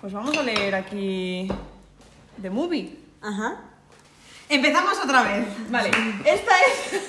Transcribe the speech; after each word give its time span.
Pues 0.00 0.12
vamos 0.12 0.36
a 0.36 0.42
leer 0.42 0.74
aquí 0.74 1.48
The 2.40 2.50
Movie. 2.50 2.96
Ajá. 3.20 3.60
Empezamos 4.48 4.98
otra 5.04 5.22
vez. 5.22 5.46
Vale, 5.70 5.90
esta 6.24 6.52
es, 6.60 7.00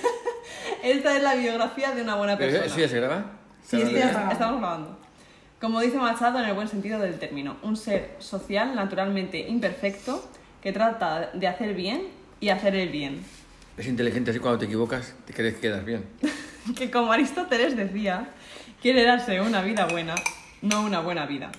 esta 0.84 1.18
es 1.18 1.24
la 1.24 1.36
biografía 1.36 1.92
de 1.92 2.02
una 2.04 2.16
buena 2.16 2.38
persona. 2.38 2.68
¿Sí 2.70 2.82
ya 2.82 2.90
se 2.90 2.98
graba? 2.98 3.26
Sí, 3.64 3.78
¿Se 3.78 3.84
estoy- 3.84 3.94
graba? 3.94 4.10
grabando. 4.12 4.34
estamos 4.34 4.60
grabando. 4.60 4.98
Como 5.60 5.80
dice 5.80 5.98
Machado 5.98 6.40
en 6.40 6.46
el 6.46 6.54
buen 6.54 6.68
sentido 6.68 7.00
del 7.00 7.18
término, 7.20 7.58
un 7.64 7.78
ser 7.78 8.16
social 8.20 8.76
naturalmente 8.76 9.40
imperfecto 9.40 10.28
que 10.62 10.72
trata 10.74 11.30
de 11.34 11.48
hacer 11.48 11.74
bien 11.76 12.08
y 12.40 12.50
hacer 12.50 12.76
el 12.76 12.90
bien. 12.90 13.24
Es 13.78 13.88
inteligente 13.88 14.32
así 14.32 14.40
cuando 14.40 14.60
te 14.60 14.66
equivocas, 14.66 15.14
te 15.26 15.34
crees 15.34 15.56
que 15.56 15.62
quedas 15.62 15.86
bien. 15.86 16.04
Que 16.78 16.92
como 16.92 17.12
Aristóteles 17.12 17.76
decía, 17.76 18.30
quiere 18.84 19.04
darse 19.04 19.42
una 19.42 19.64
vida 19.64 19.88
buena, 19.88 20.14
no 20.62 20.84
una 20.84 21.00
buena 21.00 21.26
vida. 21.26 21.52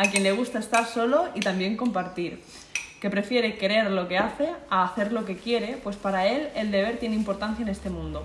A 0.00 0.10
quien 0.10 0.22
le 0.22 0.32
gusta 0.32 0.58
estar 0.58 0.86
solo 0.86 1.28
y 1.34 1.40
también 1.40 1.76
compartir. 1.76 2.42
Que 3.02 3.10
prefiere 3.10 3.58
querer 3.58 3.90
lo 3.90 4.08
que 4.08 4.16
hace 4.16 4.48
a 4.70 4.84
hacer 4.84 5.12
lo 5.12 5.26
que 5.26 5.36
quiere, 5.36 5.78
pues 5.84 5.96
para 5.96 6.26
él 6.26 6.48
el 6.54 6.70
deber 6.70 6.98
tiene 6.98 7.16
importancia 7.16 7.62
en 7.62 7.68
este 7.68 7.90
mundo. 7.90 8.24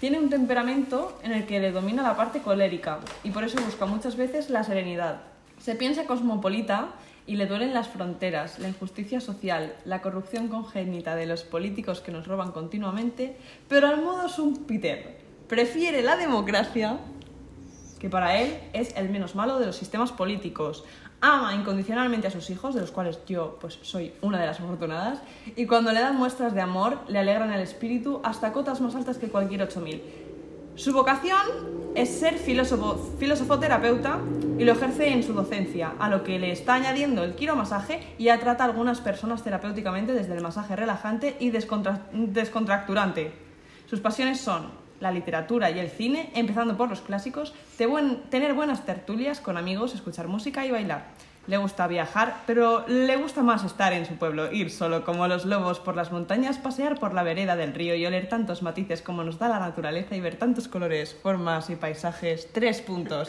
Tiene 0.00 0.18
un 0.18 0.28
temperamento 0.28 1.16
en 1.22 1.30
el 1.30 1.46
que 1.46 1.60
le 1.60 1.70
domina 1.70 2.02
la 2.02 2.16
parte 2.16 2.40
colérica 2.40 2.98
y 3.22 3.30
por 3.30 3.44
eso 3.44 3.62
busca 3.64 3.86
muchas 3.86 4.16
veces 4.16 4.50
la 4.50 4.64
serenidad. 4.64 5.20
Se 5.60 5.76
piensa 5.76 6.02
cosmopolita 6.02 6.88
y 7.28 7.36
le 7.36 7.46
duelen 7.46 7.74
las 7.74 7.86
fronteras, 7.86 8.58
la 8.58 8.66
injusticia 8.66 9.20
social, 9.20 9.76
la 9.84 10.02
corrupción 10.02 10.48
congénita 10.48 11.14
de 11.14 11.26
los 11.26 11.44
políticos 11.44 12.00
que 12.00 12.10
nos 12.10 12.26
roban 12.26 12.50
continuamente, 12.50 13.36
pero 13.68 13.86
al 13.86 14.02
modo 14.02 14.26
Peter 14.66 15.16
prefiere 15.46 16.02
la 16.02 16.16
democracia, 16.16 16.98
que 17.98 18.08
para 18.08 18.40
él 18.40 18.58
es 18.72 18.94
el 18.96 19.10
menos 19.10 19.34
malo 19.34 19.58
de 19.58 19.66
los 19.66 19.76
sistemas 19.76 20.12
políticos. 20.12 20.84
Ama 21.20 21.54
incondicionalmente 21.54 22.28
a 22.28 22.30
sus 22.30 22.48
hijos, 22.50 22.74
de 22.74 22.80
los 22.80 22.92
cuales 22.92 23.18
yo 23.26 23.58
pues 23.60 23.78
soy 23.82 24.12
una 24.22 24.38
de 24.40 24.46
las 24.46 24.60
afortunadas, 24.60 25.20
y 25.56 25.66
cuando 25.66 25.90
le 25.92 26.00
dan 26.00 26.16
muestras 26.16 26.54
de 26.54 26.60
amor, 26.60 26.98
le 27.08 27.18
alegran 27.18 27.52
el 27.52 27.60
espíritu 27.60 28.20
hasta 28.22 28.52
cotas 28.52 28.80
más 28.80 28.94
altas 28.94 29.18
que 29.18 29.28
cualquier 29.28 29.62
8000. 29.62 30.02
Su 30.76 30.92
vocación 30.92 31.40
es 31.96 32.20
ser 32.20 32.34
filósofo, 32.34 32.94
filósofo 33.18 33.58
terapeuta 33.58 34.20
y 34.60 34.62
lo 34.64 34.70
ejerce 34.70 35.08
en 35.08 35.24
su 35.24 35.32
docencia, 35.32 35.94
a 35.98 36.08
lo 36.08 36.22
que 36.22 36.38
le 36.38 36.52
está 36.52 36.74
añadiendo 36.74 37.24
el 37.24 37.34
quiromasaje 37.34 38.14
y 38.16 38.24
ya 38.24 38.38
trata 38.38 38.62
a 38.62 38.68
algunas 38.68 39.00
personas 39.00 39.42
terapéuticamente 39.42 40.12
desde 40.12 40.36
el 40.36 40.40
masaje 40.40 40.76
relajante 40.76 41.36
y 41.40 41.50
descontra- 41.50 42.06
descontracturante. 42.12 43.32
Sus 43.90 43.98
pasiones 43.98 44.40
son 44.40 44.70
la 45.00 45.10
literatura 45.12 45.70
y 45.70 45.78
el 45.78 45.90
cine, 45.90 46.30
empezando 46.34 46.76
por 46.76 46.88
los 46.88 47.00
clásicos, 47.00 47.54
te 47.76 47.86
buen- 47.86 48.22
tener 48.30 48.54
buenas 48.54 48.84
tertulias 48.86 49.40
con 49.40 49.56
amigos, 49.56 49.94
escuchar 49.94 50.28
música 50.28 50.64
y 50.66 50.70
bailar. 50.70 51.06
Le 51.46 51.56
gusta 51.56 51.86
viajar, 51.86 52.42
pero 52.46 52.84
le 52.88 53.16
gusta 53.16 53.42
más 53.42 53.64
estar 53.64 53.94
en 53.94 54.04
su 54.04 54.16
pueblo, 54.16 54.52
ir 54.52 54.70
solo 54.70 55.02
como 55.02 55.26
los 55.28 55.46
lobos 55.46 55.80
por 55.80 55.96
las 55.96 56.12
montañas, 56.12 56.58
pasear 56.58 57.00
por 57.00 57.14
la 57.14 57.22
vereda 57.22 57.56
del 57.56 57.72
río 57.72 57.94
y 57.94 58.04
oler 58.04 58.28
tantos 58.28 58.60
matices 58.62 59.00
como 59.00 59.24
nos 59.24 59.38
da 59.38 59.48
la 59.48 59.58
naturaleza 59.58 60.14
y 60.14 60.20
ver 60.20 60.36
tantos 60.36 60.68
colores, 60.68 61.16
formas 61.22 61.70
y 61.70 61.76
paisajes. 61.76 62.52
Tres 62.52 62.82
puntos. 62.82 63.28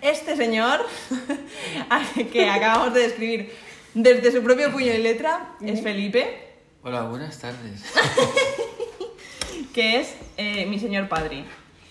Este 0.00 0.34
señor, 0.34 0.80
que 2.32 2.48
acabamos 2.48 2.94
de 2.94 3.00
describir 3.02 3.52
desde 3.92 4.32
su 4.32 4.42
propio 4.42 4.72
puño 4.72 4.92
y 4.92 4.98
letra, 4.98 5.50
es 5.60 5.82
Felipe, 5.82 6.44
Hola, 6.82 7.02
buenas 7.02 7.38
tardes. 7.38 7.84
que 9.78 10.00
es 10.00 10.16
eh, 10.36 10.66
mi 10.66 10.76
señor 10.80 11.08
padre. 11.08 11.44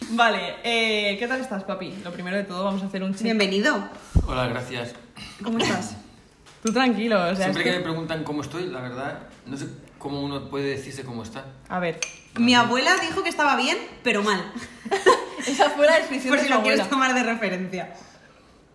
Vale, 0.09 0.55
eh, 0.65 1.15
¿qué 1.17 1.25
tal 1.25 1.39
estás, 1.39 1.63
papi? 1.63 1.93
Lo 2.03 2.11
primero 2.11 2.35
de 2.35 2.43
todo, 2.43 2.65
vamos 2.65 2.83
a 2.83 2.87
hacer 2.87 3.01
un 3.01 3.13
check. 3.13 3.23
Bienvenido. 3.23 3.81
Hola, 4.25 4.45
gracias. 4.47 4.93
¿Cómo 5.41 5.57
estás? 5.57 5.95
Tú 6.63 6.73
tranquilo, 6.73 7.15
o 7.15 7.27
sea, 7.33 7.45
Siempre 7.45 7.61
es 7.61 7.63
que 7.65 7.71
que- 7.71 7.77
me 7.77 7.83
preguntan 7.85 8.25
cómo 8.25 8.41
estoy, 8.41 8.65
la 8.65 8.81
verdad, 8.81 9.29
no 9.45 9.55
sé 9.55 9.67
cómo 9.99 10.21
uno 10.21 10.49
puede 10.49 10.65
decirse 10.67 11.05
cómo 11.05 11.23
está. 11.23 11.45
A 11.69 11.79
ver, 11.79 11.97
Mi 12.37 12.55
abuela 12.55 12.91
dijo 12.99 13.23
que 13.23 13.29
estaba 13.29 13.55
bien, 13.55 13.77
pero 14.03 14.21
mal. 14.21 14.51
esa 15.47 15.69
fue 15.69 15.85
la 15.85 15.95
descripción 15.99 16.31
Por 16.31 16.39
de 16.39 16.43
si 16.43 16.49
lo 16.53 16.61
quieres 16.63 16.89
tomar 16.89 17.13
de 17.13 17.23
referencia. 17.23 17.93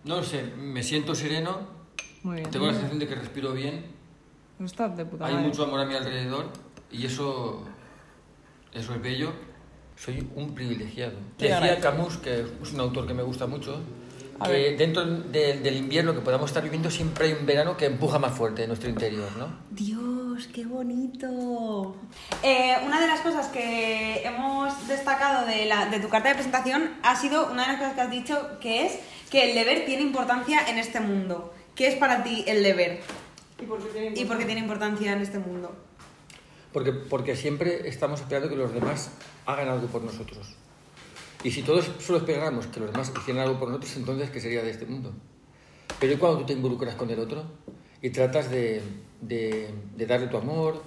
No 0.05 0.15
lo 0.15 0.23
sé, 0.23 0.41
me 0.57 0.81
siento 0.81 1.13
sereno, 1.13 1.59
Muy 2.23 2.37
bien. 2.37 2.49
tengo 2.49 2.65
la 2.65 2.73
sensación 2.73 2.97
de 2.97 3.07
que 3.07 3.13
respiro 3.13 3.53
bien, 3.53 3.85
Eso 4.55 4.65
está 4.65 4.89
de 4.89 5.05
puta 5.05 5.27
hay 5.27 5.33
madre. 5.35 5.47
mucho 5.49 5.65
amor 5.65 5.81
a 5.81 5.85
mi 5.85 5.93
alrededor 5.93 6.49
y 6.91 7.05
eso, 7.05 7.63
eso 8.73 8.93
es 8.93 9.01
bello. 9.01 9.31
Soy 9.95 10.27
un 10.35 10.53
privilegiado. 10.55 11.13
Decía. 11.37 11.79
Camus, 11.79 12.17
que 12.17 12.45
es 12.61 12.71
un 12.73 12.79
autor 12.79 13.05
que 13.07 13.13
me 13.13 13.21
gusta 13.23 13.45
mucho, 13.45 13.79
A 14.39 14.45
que 14.47 14.51
ver. 14.51 14.77
dentro 14.77 15.05
de- 15.05 15.59
del 15.59 15.75
invierno 15.77 16.13
que 16.15 16.21
podamos 16.21 16.49
estar 16.49 16.63
viviendo 16.63 16.89
siempre 16.89 17.27
hay 17.27 17.33
un 17.33 17.45
verano 17.45 17.77
que 17.77 17.85
empuja 17.85 18.17
más 18.19 18.33
fuerte 18.35 18.63
en 18.63 18.69
nuestro 18.69 18.89
interior, 18.89 19.29
¿no? 19.37 19.47
Dios, 19.69 20.47
qué 20.53 20.65
bonito. 20.65 21.95
Eh, 22.41 22.75
una 22.85 22.99
de 22.99 23.07
las 23.07 23.21
cosas 23.21 23.47
que 23.49 24.23
hemos 24.25 24.87
destacado 24.87 25.45
de, 25.45 25.65
la- 25.65 25.85
de 25.85 25.99
tu 25.99 26.09
carta 26.09 26.29
de 26.29 26.35
presentación 26.35 26.89
ha 27.03 27.15
sido 27.15 27.51
una 27.51 27.61
de 27.63 27.67
las 27.73 27.77
cosas 27.77 27.93
que 27.93 28.01
has 28.01 28.11
dicho, 28.11 28.49
que 28.59 28.85
es 28.87 28.99
que 29.29 29.49
el 29.49 29.55
deber 29.55 29.85
tiene 29.85 30.01
importancia 30.01 30.67
en 30.67 30.79
este 30.79 30.99
mundo. 30.99 31.53
¿Qué 31.75 31.87
es 31.87 31.95
para 31.95 32.23
ti 32.23 32.43
el 32.47 32.63
deber? 32.63 33.01
¿Y 33.61 33.65
por 33.65 33.77
qué 33.79 33.89
tiene 33.99 34.19
¿Y 34.19 34.25
por 34.25 34.37
qué 34.39 34.45
tiene 34.45 34.61
importancia 34.61 35.13
en 35.13 35.21
este 35.21 35.37
mundo? 35.39 35.75
Porque, 36.73 36.91
porque 36.91 37.35
siempre 37.35 37.87
estamos 37.87 38.19
esperando 38.21 38.49
que 38.49 38.55
los 38.55 38.73
demás 38.73 39.11
hagan 39.45 39.69
algo 39.69 39.87
por 39.87 40.01
nosotros. 40.03 40.55
Y 41.43 41.51
si 41.51 41.61
todos 41.61 41.89
solo 41.99 42.19
esperáramos 42.19 42.67
que 42.67 42.79
los 42.79 42.91
demás 42.91 43.11
hicieran 43.17 43.43
algo 43.43 43.59
por 43.59 43.67
nosotros, 43.69 43.95
entonces, 43.97 44.29
¿qué 44.31 44.39
sería 44.39 44.63
de 44.63 44.71
este 44.71 44.85
mundo? 44.85 45.13
Pero 45.99 46.13
¿y 46.13 46.17
cuando 46.17 46.39
tú 46.39 46.45
te 46.47 46.53
involucras 46.53 46.95
con 46.95 47.09
el 47.09 47.19
otro 47.19 47.43
y 48.01 48.09
tratas 48.09 48.49
de, 48.49 48.81
de- 49.21 49.69
de 49.95 50.05
darle 50.05 50.27
tu 50.27 50.37
amor, 50.37 50.81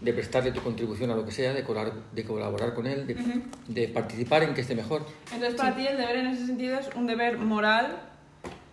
de 0.00 0.12
prestarle 0.12 0.50
tu 0.52 0.60
contribución 0.62 1.10
a 1.10 1.14
lo 1.16 1.24
que 1.24 1.32
sea, 1.32 1.52
de, 1.52 1.64
colar- 1.64 1.92
de 2.12 2.24
colaborar 2.24 2.74
con 2.74 2.86
él, 2.86 3.06
de, 3.06 3.16
de 3.68 3.88
participar 3.88 4.42
en 4.42 4.52
que 4.54 4.60
esté 4.62 4.74
mejor? 4.74 5.06
Entonces, 5.32 5.54
para 5.58 5.74
ti 5.76 5.86
el 5.86 5.96
deber 5.96 6.16
en 6.16 6.26
ese 6.28 6.46
sentido 6.46 6.78
es 6.78 6.88
un 6.96 7.06
deber 7.06 7.38
moral 7.38 8.00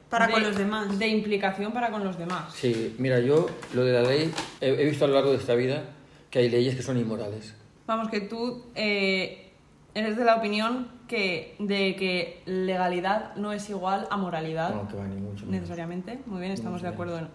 Para 0.09 0.27
de- 0.27 0.33
con 0.33 0.43
los 0.43 0.57
demás. 0.57 0.97
De 0.99 1.07
implicación 1.07 1.71
para 1.71 1.91
con 1.91 2.03
los 2.03 2.17
demás. 2.17 2.53
Sí, 2.55 2.95
mira, 2.97 3.19
yo 3.19 3.47
lo 3.73 3.83
de 3.85 3.93
la 3.93 4.01
ley 4.03 4.33
he, 4.61 4.69
he 4.69 4.85
visto 4.85 5.05
a 5.05 5.07
lo 5.07 5.13
largo 5.15 5.31
de 5.31 5.37
esta 5.37 5.53
vida 5.55 5.83
que 6.29 6.39
hay 6.39 6.49
leyes 6.49 6.75
que 6.75 6.81
son 6.83 6.97
inmorales. 6.97 7.53
Vamos, 7.85 8.09
que 8.09 8.21
tú 8.21 8.65
eh, 8.75 9.51
eres 9.95 10.17
de 10.17 10.25
la 10.25 10.35
opinión 10.35 10.89
que, 11.07 11.55
de 11.59 11.95
que 11.95 12.41
legalidad 12.45 13.35
no 13.35 13.53
es 13.53 13.69
igual 13.69 14.07
a 14.11 14.17
moralidad 14.17 14.73
No, 14.75 14.87
que 14.87 14.95
va, 14.97 15.05
ni 15.07 15.15
mucho 15.15 15.45
menos. 15.45 15.61
necesariamente. 15.61 16.19
Muy 16.25 16.39
bien, 16.41 16.51
estamos 16.51 16.81
de 16.81 16.89
acuerdo 16.89 17.17
en, 17.19 17.27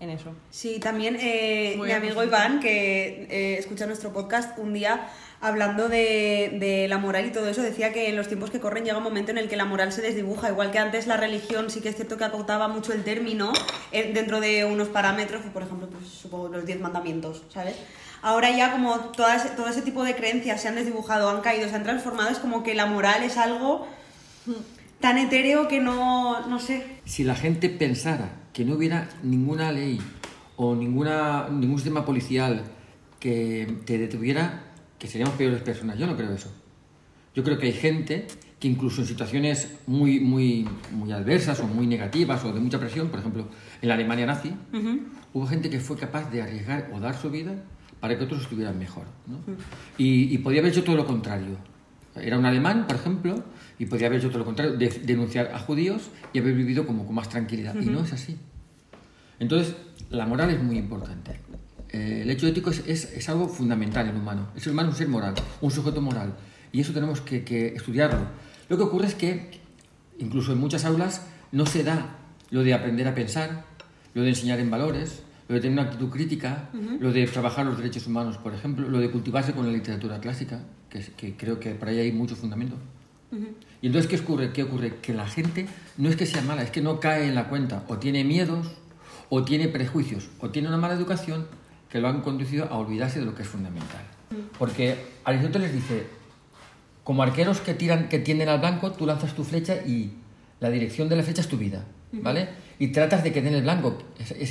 en 0.00 0.08
eso. 0.10 0.32
Sí, 0.48 0.78
también 0.80 1.16
eh, 1.20 1.76
mi 1.78 1.92
amigo 1.92 2.14
pues, 2.14 2.28
Iván, 2.28 2.60
que 2.60 3.26
eh, 3.30 3.56
escucha 3.58 3.84
nuestro 3.86 4.12
podcast, 4.14 4.58
un 4.58 4.72
día 4.72 5.06
hablando 5.42 5.88
de, 5.90 6.56
de 6.58 6.88
la 6.88 6.96
moral 6.98 7.26
y 7.26 7.30
todo 7.30 7.48
eso, 7.48 7.60
decía 7.62 7.92
que 7.92 8.08
en 8.08 8.16
los 8.16 8.28
tiempos 8.28 8.50
que 8.50 8.60
corren 8.60 8.84
llega 8.84 8.96
un 8.98 9.04
momento 9.04 9.30
en 9.30 9.38
el 9.38 9.48
que 9.48 9.56
la 9.56 9.64
moral 9.66 9.92
se 9.92 10.00
desdibuja, 10.02 10.48
igual 10.50 10.70
que 10.70 10.78
antes 10.78 11.06
la 11.06 11.16
religión 11.18 11.68
sí 11.70 11.80
que 11.82 11.90
es 11.90 11.96
cierto 11.96 12.16
que 12.16 12.24
acotaba 12.24 12.68
mucho 12.68 12.92
el 12.94 13.04
término 13.04 13.52
eh, 13.92 14.12
dentro 14.14 14.40
de 14.40 14.64
unos 14.64 14.88
parámetros, 14.88 15.42
por 15.52 15.62
ejemplo, 15.62 15.88
pues, 15.90 16.08
supongo 16.08 16.48
los 16.48 16.64
diez 16.66 16.80
mandamientos, 16.80 17.42
¿sabes? 17.50 17.76
Ahora 18.22 18.54
ya 18.54 18.72
como 18.72 18.96
todas, 18.98 19.56
todo 19.56 19.68
ese 19.68 19.82
tipo 19.82 20.04
de 20.04 20.14
creencias 20.14 20.60
se 20.60 20.68
han 20.68 20.74
desdibujado, 20.74 21.30
han 21.30 21.40
caído, 21.40 21.68
se 21.68 21.74
han 21.74 21.84
transformado, 21.84 22.30
es 22.30 22.38
como 22.38 22.62
que 22.62 22.74
la 22.74 22.86
moral 22.86 23.22
es 23.22 23.36
algo 23.38 23.86
tan 25.00 25.16
etéreo 25.16 25.68
que 25.68 25.80
no, 25.80 26.46
no 26.46 26.58
sé, 26.58 26.86
Si 27.04 27.24
la 27.24 27.34
gente 27.34 27.70
pensara 27.70 28.30
que 28.52 28.64
no 28.64 28.74
hubiera 28.74 29.08
ninguna 29.22 29.72
ley 29.72 30.00
o 30.56 30.74
ninguna, 30.74 31.48
ningún 31.48 31.78
sistema 31.78 32.04
policial 32.04 32.64
que 33.18 33.78
te 33.86 33.96
detuviera, 33.96 34.64
que 34.98 35.06
seríamos 35.06 35.34
peores 35.36 35.62
personas. 35.62 35.98
Yo 35.98 36.06
no 36.06 36.16
creo 36.16 36.32
eso. 36.32 36.52
Yo 37.34 37.42
creo 37.44 37.58
que 37.58 37.66
hay 37.66 37.72
gente 37.72 38.26
que 38.58 38.68
incluso 38.68 39.00
en 39.00 39.06
situaciones 39.06 39.78
muy, 39.86 40.20
muy, 40.20 40.68
muy 40.90 41.12
adversas 41.12 41.60
o 41.60 41.66
muy 41.66 41.86
negativas 41.86 42.44
o 42.44 42.52
de 42.52 42.60
mucha 42.60 42.78
presión, 42.78 43.08
por 43.08 43.20
ejemplo, 43.20 43.48
en 43.80 43.88
la 43.88 43.94
Alemania 43.94 44.26
nazi, 44.26 44.52
hubo 45.32 45.46
gente 45.46 45.70
que 45.70 45.80
fue 45.80 45.96
capaz 45.96 46.30
de 46.30 46.42
arriesgar 46.42 46.90
o 46.92 47.00
dar 47.00 47.16
su 47.16 47.30
vida 47.30 47.54
para 48.00 48.16
que 48.18 48.24
otros 48.24 48.42
estuvieran 48.42 48.78
mejor. 48.78 49.04
¿no? 49.26 49.38
y, 49.98 50.34
y 50.34 50.38
podía 50.38 50.60
haber 50.60 50.72
hecho 50.72 50.84
todo 50.84 50.96
lo 50.96 51.06
contrario. 51.06 51.56
Era 52.16 52.38
un 52.38 52.44
alemán, 52.46 52.86
por 52.88 52.96
ejemplo, 52.96 53.44
y 53.78 53.86
podía 53.86 54.08
haber 54.08 54.18
hecho 54.18 54.28
todo 54.28 54.40
lo 54.40 54.44
contrario, 54.44 54.76
de- 54.76 54.88
denunciar 55.04 55.52
a 55.54 55.58
judíos 55.58 56.10
y 56.32 56.38
haber 56.40 56.54
vivido 56.54 56.86
como 56.86 57.06
con 57.06 57.14
más 57.14 57.28
tranquilidad. 57.28 57.74
Y 57.76 57.86
no 57.86 58.00
es 58.04 58.12
así. 58.12 58.36
Entonces, 59.38 59.74
la 60.10 60.26
moral 60.26 60.50
es 60.50 60.62
muy 60.62 60.76
importante. 60.78 61.40
Eh, 61.90 62.20
el 62.22 62.30
hecho 62.30 62.46
ético 62.46 62.70
es, 62.70 62.82
es- 62.86 63.12
es 63.12 63.28
algo 63.28 63.48
fundamental 63.48 64.06
en 64.08 64.14
el 64.16 64.20
humano. 64.20 64.48
El 64.54 64.60
ser 64.60 64.72
humano 64.72 64.88
es 64.90 64.94
un 64.94 64.98
ser 64.98 65.08
moral, 65.08 65.34
un 65.60 65.70
sujeto 65.70 66.00
moral. 66.00 66.34
Y 66.72 66.80
eso 66.80 66.92
tenemos 66.92 67.20
que, 67.20 67.44
que 67.44 67.68
estudiarlo. 67.68 68.20
Lo 68.68 68.76
que 68.76 68.82
ocurre 68.82 69.06
es 69.06 69.14
que, 69.14 69.50
incluso 70.18 70.52
en 70.52 70.58
muchas 70.58 70.84
aulas, 70.84 71.26
no 71.52 71.66
se 71.66 71.82
da 71.84 72.16
lo 72.50 72.62
de 72.62 72.74
aprender 72.74 73.08
a 73.08 73.14
pensar, 73.14 73.64
lo 74.14 74.22
de 74.22 74.28
enseñar 74.30 74.58
en 74.60 74.70
valores, 74.70 75.22
lo 75.50 75.54
de 75.56 75.60
tener 75.62 75.72
una 75.80 75.88
actitud 75.88 76.08
crítica, 76.10 76.68
lo 77.00 77.12
de 77.12 77.26
trabajar 77.26 77.66
los 77.66 77.76
derechos 77.76 78.06
humanos, 78.06 78.38
por 78.38 78.54
ejemplo, 78.54 78.88
lo 78.88 78.98
de 79.00 79.10
cultivarse 79.10 79.52
con 79.52 79.66
la 79.66 79.72
literatura 79.72 80.20
clásica, 80.20 80.60
que, 80.88 80.98
es- 81.00 81.10
que 81.10 81.36
creo 81.36 81.58
que 81.58 81.70
por 81.74 81.88
ahí 81.88 81.98
hay 81.98 82.12
mucho 82.12 82.36
fundamento. 82.36 82.76
Y 83.82 83.86
entonces, 83.88 84.08
¿qué 84.08 84.16
ocurre? 84.22 84.52
¿qué 84.52 84.62
ocurre? 84.62 84.98
Que 85.02 85.12
la 85.12 85.26
gente 85.26 85.66
no 85.98 86.08
es 86.08 86.14
que 86.14 86.24
sea 86.26 86.42
mala, 86.42 86.62
es 86.62 86.70
que 86.70 86.80
no 86.80 87.00
cae 87.00 87.26
en 87.26 87.34
la 87.34 87.48
cuenta, 87.48 87.84
o 87.88 87.98
tiene 87.98 88.22
miedos, 88.22 88.68
o 89.28 89.42
tiene 89.44 89.66
prejuicios, 89.66 90.28
o 90.40 90.50
tiene 90.50 90.68
una 90.68 90.76
mala 90.78 90.94
educación 90.94 91.46
que 91.88 92.00
lo 92.00 92.06
han 92.08 92.20
conducido 92.22 92.66
a 92.66 92.78
olvidarse 92.78 93.18
de 93.18 93.24
lo 93.26 93.34
que 93.34 93.42
es 93.42 93.48
fundamental. 93.48 94.02
Porque 94.56 94.96
Aristóteles 95.24 95.72
dice, 95.72 96.06
como 97.02 97.24
arqueros 97.24 97.60
que 97.60 97.74
tiran, 97.74 98.08
que 98.08 98.20
tienden 98.20 98.48
al 98.48 98.60
blanco, 98.60 98.92
tú 98.92 99.04
lanzas 99.04 99.34
tu 99.34 99.42
flecha 99.42 99.74
y 99.84 100.12
la 100.60 100.70
dirección 100.70 101.08
de 101.08 101.16
la 101.16 101.24
flecha 101.24 101.40
es 101.40 101.48
tu 101.48 101.56
vida, 101.56 101.84
¿vale? 102.12 102.48
Y 102.78 102.88
tratas 102.88 103.22
de 103.22 103.32
que 103.32 103.42
den 103.42 103.54
el 103.54 103.62
blanco, 103.62 103.98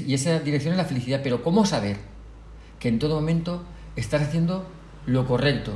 y 0.07 0.13
esa 0.13 0.39
dirección 0.39 0.73
es 0.73 0.77
la 0.77 0.85
felicidad, 0.85 1.21
pero 1.23 1.41
¿cómo 1.43 1.65
saber 1.65 1.97
que 2.79 2.87
en 2.89 2.99
todo 2.99 3.15
momento 3.15 3.63
estás 3.95 4.21
haciendo 4.21 4.65
lo 5.05 5.25
correcto? 5.25 5.73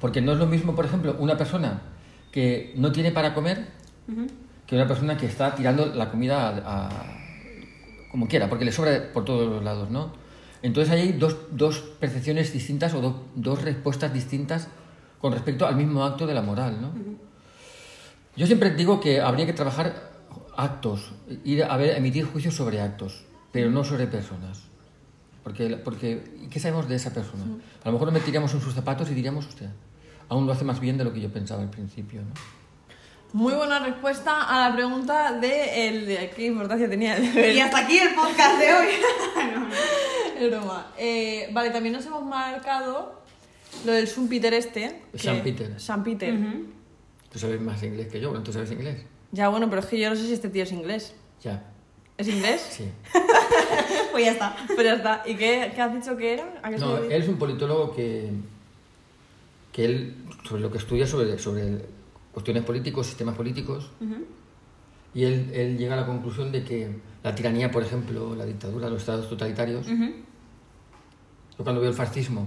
Porque 0.00 0.20
no 0.20 0.32
es 0.32 0.38
lo 0.38 0.46
mismo, 0.46 0.74
por 0.74 0.84
ejemplo, 0.84 1.16
una 1.18 1.36
persona 1.38 1.82
que 2.30 2.72
no 2.76 2.92
tiene 2.92 3.10
para 3.10 3.32
comer 3.34 3.66
que 4.66 4.74
una 4.76 4.86
persona 4.86 5.16
que 5.16 5.26
está 5.26 5.54
tirando 5.54 5.86
la 5.86 6.10
comida 6.10 6.48
a, 6.48 6.86
a- 6.88 7.16
como 8.10 8.28
quiera, 8.28 8.48
porque 8.48 8.64
le 8.64 8.72
sobra 8.72 9.12
por 9.12 9.24
todos 9.24 9.48
los 9.48 9.64
lados, 9.64 9.90
¿no? 9.90 10.12
Entonces 10.62 10.92
ahí 10.92 11.00
hay 11.00 11.12
dos, 11.12 11.36
dos 11.50 11.80
percepciones 12.00 12.52
distintas 12.52 12.94
o 12.94 13.00
do- 13.00 13.24
dos 13.34 13.62
respuestas 13.62 14.12
distintas 14.14 14.68
con 15.20 15.32
respecto 15.32 15.66
al 15.66 15.76
mismo 15.76 16.04
acto 16.04 16.26
de 16.26 16.34
la 16.34 16.42
moral, 16.42 16.80
¿no? 16.80 16.88
Yo 18.36 18.46
siempre 18.46 18.70
digo 18.74 19.00
que 19.00 19.20
habría 19.20 19.46
que 19.46 19.52
trabajar 19.52 20.13
actos, 20.56 21.12
ir 21.44 21.64
a 21.64 21.76
ver, 21.76 21.96
emitir 21.96 22.24
juicios 22.24 22.54
sobre 22.54 22.80
actos, 22.80 23.24
pero 23.52 23.70
no 23.70 23.84
sobre 23.84 24.06
personas. 24.06 24.62
Porque, 25.42 25.76
porque 25.76 26.24
¿y 26.42 26.48
¿qué 26.48 26.58
sabemos 26.58 26.88
de 26.88 26.96
esa 26.96 27.12
persona? 27.12 27.44
A 27.82 27.86
lo 27.86 27.92
mejor 27.92 28.08
nos 28.08 28.14
metiríamos 28.14 28.52
en 28.54 28.60
sus 28.60 28.74
zapatos 28.74 29.10
y 29.10 29.14
diríamos, 29.14 29.46
hostia, 29.46 29.72
aún 30.28 30.46
lo 30.46 30.52
hace 30.52 30.64
más 30.64 30.80
bien 30.80 30.96
de 30.96 31.04
lo 31.04 31.12
que 31.12 31.20
yo 31.20 31.30
pensaba 31.30 31.62
al 31.62 31.70
principio, 31.70 32.22
¿no? 32.22 32.32
Muy 33.34 33.52
buena 33.52 33.80
respuesta 33.80 34.42
a 34.42 34.68
la 34.68 34.74
pregunta 34.74 35.32
de, 35.32 35.88
el, 35.88 36.06
de 36.06 36.30
qué 36.30 36.46
importancia 36.46 36.88
tenía 36.88 37.16
el 37.16 37.34
deber. 37.34 37.52
Y 37.56 37.60
hasta 37.60 37.78
aquí 37.78 37.98
el 37.98 38.14
podcast 38.14 38.58
de 38.58 38.74
hoy. 38.74 38.86
Es 40.38 40.50
broma. 40.50 40.92
Eh, 40.98 41.48
vale, 41.52 41.70
también 41.70 41.94
nos 41.94 42.06
hemos 42.06 42.24
marcado 42.24 43.22
lo 43.84 43.92
del 43.92 44.08
San 44.08 44.28
Peter 44.28 44.54
este. 44.54 45.02
San 45.14 45.42
Peter. 45.42 45.80
San 45.80 46.02
Peter. 46.02 46.34
Tú 47.30 47.38
sabes 47.38 47.60
más 47.60 47.82
inglés 47.82 48.08
que 48.08 48.20
yo, 48.20 48.30
bueno, 48.30 48.44
tú 48.44 48.52
sabes 48.52 48.70
inglés. 48.70 49.04
Ya, 49.34 49.48
bueno, 49.48 49.68
pero 49.68 49.80
es 49.80 49.86
que 49.86 49.98
yo 49.98 50.08
no 50.08 50.14
sé 50.14 50.26
si 50.26 50.32
este 50.32 50.48
tío 50.48 50.62
es 50.62 50.70
inglés. 50.70 51.12
Ya, 51.42 51.64
¿Es 52.16 52.28
inglés? 52.28 52.64
sí. 52.70 52.84
pues 54.12 54.24
ya 54.24 54.30
está. 54.30 54.56
Pero 54.68 54.82
ya 54.82 54.94
está. 54.94 55.22
¿Y 55.26 55.34
qué, 55.34 55.72
qué 55.74 55.82
has 55.82 55.92
dicho 55.92 56.16
que 56.16 56.34
era? 56.34 56.60
¿A 56.62 56.70
qué 56.70 56.78
No, 56.78 56.98
él 56.98 57.10
es 57.10 57.28
un 57.28 57.36
politólogo 57.36 57.92
que, 57.92 58.30
que 59.72 59.84
él, 59.84 60.14
sobre 60.48 60.62
lo 60.62 60.70
que 60.70 60.78
estudia 60.78 61.04
sobre, 61.08 61.36
sobre 61.40 61.84
cuestiones 62.32 62.62
políticos, 62.62 63.08
sistemas 63.08 63.34
políticos, 63.34 63.90
y 65.12 65.24
él, 65.24 65.50
él 65.52 65.78
llega 65.78 65.94
a 65.94 65.96
la 65.96 66.06
conclusión 66.06 66.52
de 66.52 66.62
que 66.62 66.96
la 67.24 67.34
tiranía, 67.34 67.72
por 67.72 67.82
ejemplo, 67.82 68.36
la 68.36 68.44
dictadura, 68.44 68.88
los 68.88 69.00
estados 69.00 69.28
totalitarios, 69.28 69.88
yo 69.88 71.64
cuando 71.64 71.80
veo 71.80 71.90
el 71.90 71.96
fascismo, 71.96 72.46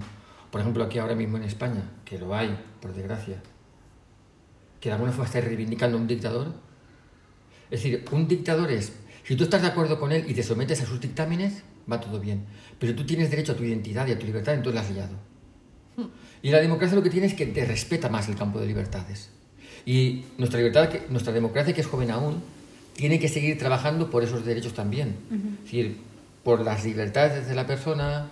por 0.51 0.61
ejemplo 0.61 0.85
aquí 0.85 0.99
ahora 0.99 1.15
mismo 1.15 1.35
en 1.35 1.43
España, 1.43 1.83
que 2.05 2.17
lo 2.17 2.33
hay, 2.33 2.57
por 2.81 2.93
desgracia, 2.93 3.41
que 4.79 4.87
de 4.87 4.93
alguna 4.93 5.11
forma 5.11 5.25
está 5.25 5.41
reivindicando 5.41 5.97
a 5.97 6.01
un 6.01 6.07
dictador, 6.07 6.66
es 7.69 7.83
decir, 7.83 8.05
un 8.11 8.27
dictador 8.27 8.71
es, 8.71 8.93
si 9.23 9.35
tú 9.35 9.43
estás 9.43 9.61
de 9.61 9.67
acuerdo 9.67 9.99
con 9.99 10.11
él 10.11 10.25
y 10.27 10.33
te 10.33 10.43
sometes 10.43 10.81
a 10.81 10.85
sus 10.85 11.01
dictámenes, 11.01 11.63
va 11.91 11.99
todo 11.99 12.19
bien. 12.19 12.45
Pero 12.79 12.95
tú 12.95 13.05
tienes 13.05 13.29
derecho 13.29 13.51
a 13.51 13.55
tu 13.55 13.63
identidad 13.63 14.07
y 14.07 14.11
a 14.11 14.19
tu 14.19 14.25
libertad, 14.25 14.53
entonces 14.53 14.75
la 14.75 14.87
has 14.87 14.91
liado. 14.91 15.17
Y 16.41 16.51
la 16.51 16.59
democracia 16.59 16.95
lo 16.95 17.03
que 17.03 17.09
tiene 17.09 17.27
es 17.27 17.33
que 17.33 17.45
te 17.47 17.65
respeta 17.65 18.09
más 18.09 18.29
el 18.29 18.35
campo 18.35 18.59
de 18.59 18.67
libertades. 18.67 19.31
Y 19.85 20.25
nuestra 20.37 20.59
libertad, 20.59 20.89
nuestra 21.09 21.33
democracia, 21.33 21.73
que 21.73 21.81
es 21.81 21.87
joven 21.87 22.11
aún, 22.11 22.41
tiene 22.95 23.19
que 23.19 23.27
seguir 23.27 23.57
trabajando 23.57 24.09
por 24.09 24.23
esos 24.23 24.45
derechos 24.45 24.73
también. 24.73 25.15
Es 25.29 25.63
decir, 25.63 25.97
por 26.43 26.61
las 26.61 26.85
libertades 26.85 27.47
de 27.47 27.55
la 27.55 27.67
persona, 27.67 28.31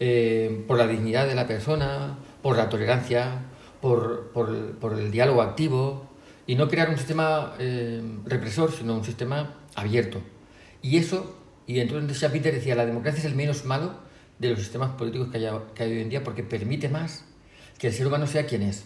eh, 0.00 0.64
por 0.66 0.76
la 0.76 0.86
dignidad 0.86 1.26
de 1.26 1.34
la 1.34 1.46
persona, 1.46 2.18
por 2.42 2.56
la 2.56 2.68
tolerancia, 2.68 3.42
por, 3.80 4.30
por 4.32 4.72
por 4.76 4.98
el 4.98 5.10
diálogo 5.10 5.42
activo, 5.42 6.06
y 6.46 6.54
no 6.54 6.68
crear 6.68 6.90
un 6.90 6.96
sistema 6.96 7.54
eh, 7.58 8.02
represor, 8.24 8.72
sino 8.72 8.94
un 8.94 9.04
sistema 9.04 9.54
abierto. 9.74 10.20
Y 10.82 10.98
eso, 10.98 11.38
y 11.66 11.80
entonces 11.80 12.30
Peter 12.30 12.54
decía, 12.54 12.74
la 12.74 12.86
democracia 12.86 13.20
es 13.20 13.24
el 13.24 13.34
menos 13.34 13.64
malo 13.64 13.94
de 14.38 14.50
los 14.50 14.58
sistemas 14.58 14.90
políticos 14.92 15.28
que 15.30 15.38
hay, 15.38 15.58
que 15.74 15.82
hay 15.82 15.92
hoy 15.92 16.00
en 16.02 16.10
día 16.10 16.22
porque 16.22 16.42
permite 16.42 16.88
más 16.88 17.24
que 17.78 17.88
el 17.88 17.92
ser 17.92 18.06
humano 18.06 18.26
sea 18.26 18.46
quien 18.46 18.62
es. 18.62 18.84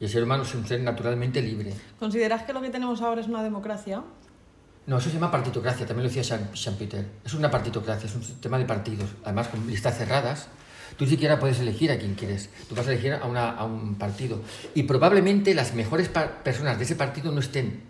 Y 0.00 0.04
el 0.04 0.10
ser 0.10 0.24
humano 0.24 0.42
es 0.42 0.54
un 0.54 0.66
ser 0.66 0.80
naturalmente 0.80 1.40
libre. 1.40 1.72
¿Consideras 1.98 2.42
que 2.42 2.52
lo 2.52 2.60
que 2.60 2.70
tenemos 2.70 3.02
ahora 3.02 3.20
es 3.20 3.28
una 3.28 3.42
democracia? 3.42 4.02
No, 4.86 4.98
eso 4.98 5.08
se 5.08 5.14
llama 5.14 5.30
partitocracia, 5.30 5.86
también 5.86 6.04
lo 6.04 6.08
decía 6.12 6.22
Jean, 6.22 6.52
Jean 6.52 6.74
Peter. 6.76 7.06
Es 7.24 7.34
una 7.34 7.50
partitocracia, 7.50 8.08
es 8.08 8.14
un 8.14 8.24
sistema 8.24 8.58
de 8.58 8.64
partidos, 8.64 9.10
además 9.24 9.48
con 9.48 9.64
listas 9.66 9.96
cerradas. 9.96 10.48
Tú 10.96 11.04
ni 11.04 11.10
siquiera 11.10 11.38
puedes 11.38 11.58
elegir 11.60 11.90
a 11.90 11.98
quien 11.98 12.14
quieres, 12.14 12.50
tú 12.68 12.74
vas 12.74 12.86
a 12.86 12.92
elegir 12.92 13.12
a, 13.14 13.24
una- 13.26 13.50
a 13.50 13.64
un 13.64 13.94
partido. 13.96 14.40
Y 14.74 14.82
probablemente 14.84 15.54
las 15.54 15.74
mejores 15.74 16.08
personas 16.08 16.78
de 16.78 16.84
ese 16.84 16.96
partido 16.96 17.32
no 17.32 17.40
estén 17.40 17.80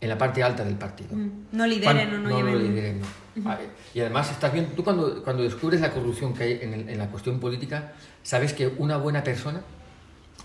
en 0.00 0.08
la 0.08 0.18
parte 0.18 0.42
alta 0.42 0.64
del 0.64 0.74
partido. 0.76 1.16
No 1.52 1.66
lideren 1.66 2.14
o 2.14 2.18
no, 2.18 2.28
no 2.28 2.36
lleven. 2.38 2.74
lideren, 2.74 3.00
no. 3.00 3.56
Y 3.94 4.00
además 4.00 4.30
estás 4.30 4.52
viendo, 4.52 4.72
tú 4.72 4.84
cuando, 4.84 5.22
cuando 5.22 5.42
descubres 5.42 5.80
la 5.80 5.90
corrupción 5.92 6.34
que 6.34 6.42
hay 6.44 6.58
en, 6.62 6.74
el- 6.74 6.88
en 6.88 6.98
la 6.98 7.08
cuestión 7.08 7.40
política, 7.40 7.92
sabes 8.22 8.52
que 8.52 8.66
una 8.78 8.96
buena 8.98 9.24
persona 9.24 9.62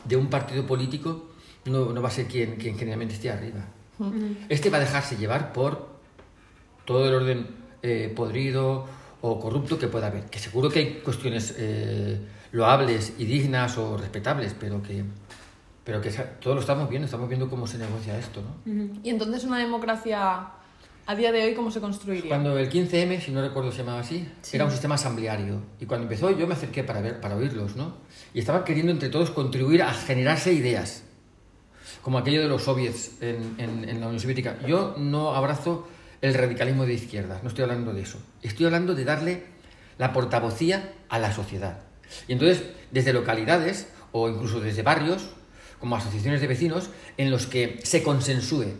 de 0.05 0.15
un 0.15 0.27
partido 0.29 0.65
político 0.65 1.29
no, 1.65 1.91
no 1.93 2.01
va 2.01 2.07
a 2.07 2.11
ser 2.11 2.25
quien, 2.25 2.55
quien 2.55 2.77
generalmente 2.77 3.13
esté 3.15 3.29
arriba. 3.29 3.65
Este 4.49 4.69
va 4.71 4.77
a 4.77 4.79
dejarse 4.79 5.15
llevar 5.17 5.53
por 5.53 5.89
todo 6.85 7.07
el 7.07 7.13
orden 7.13 7.47
eh, 7.83 8.11
podrido 8.15 8.87
o 9.21 9.39
corrupto 9.39 9.77
que 9.77 9.87
pueda 9.87 10.07
haber. 10.07 10.25
Que 10.25 10.39
seguro 10.39 10.69
que 10.69 10.79
hay 10.79 10.93
cuestiones 11.03 11.55
eh, 11.57 12.19
loables 12.51 13.13
y 13.17 13.25
dignas 13.25 13.77
o 13.77 13.97
respetables, 13.97 14.55
pero 14.59 14.81
que, 14.81 15.03
pero 15.83 16.01
que 16.01 16.09
esa- 16.09 16.25
todo 16.39 16.55
lo 16.55 16.61
estamos 16.61 16.89
viendo, 16.89 17.05
estamos 17.05 17.27
viendo 17.29 17.49
cómo 17.49 17.67
se 17.67 17.77
negocia 17.77 18.17
esto. 18.17 18.41
¿no? 18.41 18.71
Y 19.03 19.09
entonces 19.09 19.43
una 19.43 19.59
democracia 19.59 20.47
a 21.07 21.15
día 21.15 21.31
de 21.31 21.43
hoy, 21.43 21.53
¿cómo 21.55 21.71
se 21.71 21.81
construiría? 21.81 22.29
Cuando 22.29 22.57
el 22.57 22.69
15M, 22.69 23.19
si 23.19 23.31
no 23.31 23.41
recuerdo 23.41 23.71
se 23.71 23.79
llamaba 23.79 23.99
así, 24.01 24.27
era 24.53 24.65
un 24.65 24.71
sistema 24.71 24.95
asambleario. 24.95 25.61
Y 25.79 25.85
cuando 25.85 26.03
empezó 26.05 26.29
yo 26.31 26.47
me 26.47 26.53
acerqué 26.53 26.83
para 26.83 27.01
ver, 27.01 27.19
para 27.19 27.35
oírlos, 27.35 27.75
¿no? 27.75 27.93
Y 28.33 28.39
estaban 28.39 28.63
queriendo 28.63 28.91
entre 28.91 29.09
todos 29.09 29.31
contribuir 29.31 29.83
a 29.83 29.93
generarse 29.93 30.53
ideas. 30.53 31.03
Como 32.01 32.17
aquello 32.17 32.41
de 32.41 32.47
los 32.47 32.63
soviets 32.63 33.21
en, 33.21 33.55
en- 33.59 33.87
en 33.89 33.99
la 33.99 34.07
Unión 34.07 34.19
Soviética. 34.19 34.57
Yo 34.67 34.95
no 34.97 35.35
abrazo 35.35 35.87
el 36.21 36.33
radicalismo 36.33 36.85
de 36.85 36.93
izquierda, 36.93 37.39
no 37.41 37.49
estoy 37.49 37.63
hablando 37.63 37.93
de 37.93 38.01
eso. 38.01 38.19
Estoy 38.41 38.67
hablando 38.67 38.93
de 38.93 39.05
darle 39.05 39.43
la 39.97 40.13
portavocía 40.13 40.93
a 41.09 41.19
la 41.19 41.33
sociedad. 41.33 41.79
Y 42.27 42.33
entonces, 42.33 42.63
desde 42.91 43.13
localidades 43.13 43.87
o 44.11 44.29
incluso 44.29 44.59
desde 44.59 44.83
barrios, 44.83 45.29
como 45.79 45.95
asociaciones 45.95 46.41
de 46.41 46.47
vecinos, 46.47 46.89
en 47.17 47.31
los 47.31 47.47
que 47.47 47.79
se 47.83 48.03
consensúe. 48.03 48.73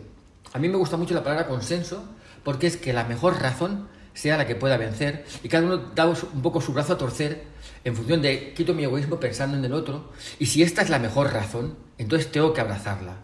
A 0.52 0.58
mí 0.58 0.68
me 0.68 0.76
gusta 0.76 0.96
mucho 0.96 1.14
la 1.14 1.24
palabra 1.24 1.48
consenso 1.48 2.04
porque 2.44 2.66
es 2.66 2.76
que 2.76 2.92
la 2.92 3.04
mejor 3.04 3.40
razón 3.40 3.88
sea 4.14 4.36
la 4.36 4.46
que 4.46 4.54
pueda 4.54 4.76
vencer 4.76 5.24
y 5.42 5.48
cada 5.48 5.64
uno 5.64 5.78
da 5.78 6.06
un 6.06 6.42
poco 6.42 6.60
su 6.60 6.72
brazo 6.72 6.92
a 6.92 6.98
torcer 6.98 7.44
en 7.84 7.96
función 7.96 8.20
de 8.20 8.52
quito 8.52 8.74
mi 8.74 8.84
egoísmo 8.84 9.18
pensando 9.18 9.56
en 9.56 9.64
el 9.64 9.72
otro 9.72 10.12
y 10.38 10.46
si 10.46 10.62
esta 10.62 10.82
es 10.82 10.90
la 10.90 10.98
mejor 10.98 11.32
razón, 11.32 11.76
entonces 11.98 12.30
tengo 12.30 12.52
que 12.52 12.60
abrazarla. 12.60 13.16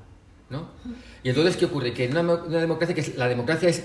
¿no? 0.50 0.70
Y 1.22 1.28
entonces, 1.28 1.56
¿qué 1.56 1.66
ocurre? 1.66 1.92
Que 1.92 2.04
en 2.04 2.16
una, 2.16 2.22
una 2.22 2.58
democracia, 2.58 2.94
que 2.94 3.02
es, 3.02 3.16
la 3.16 3.28
democracia 3.28 3.68
es 3.68 3.84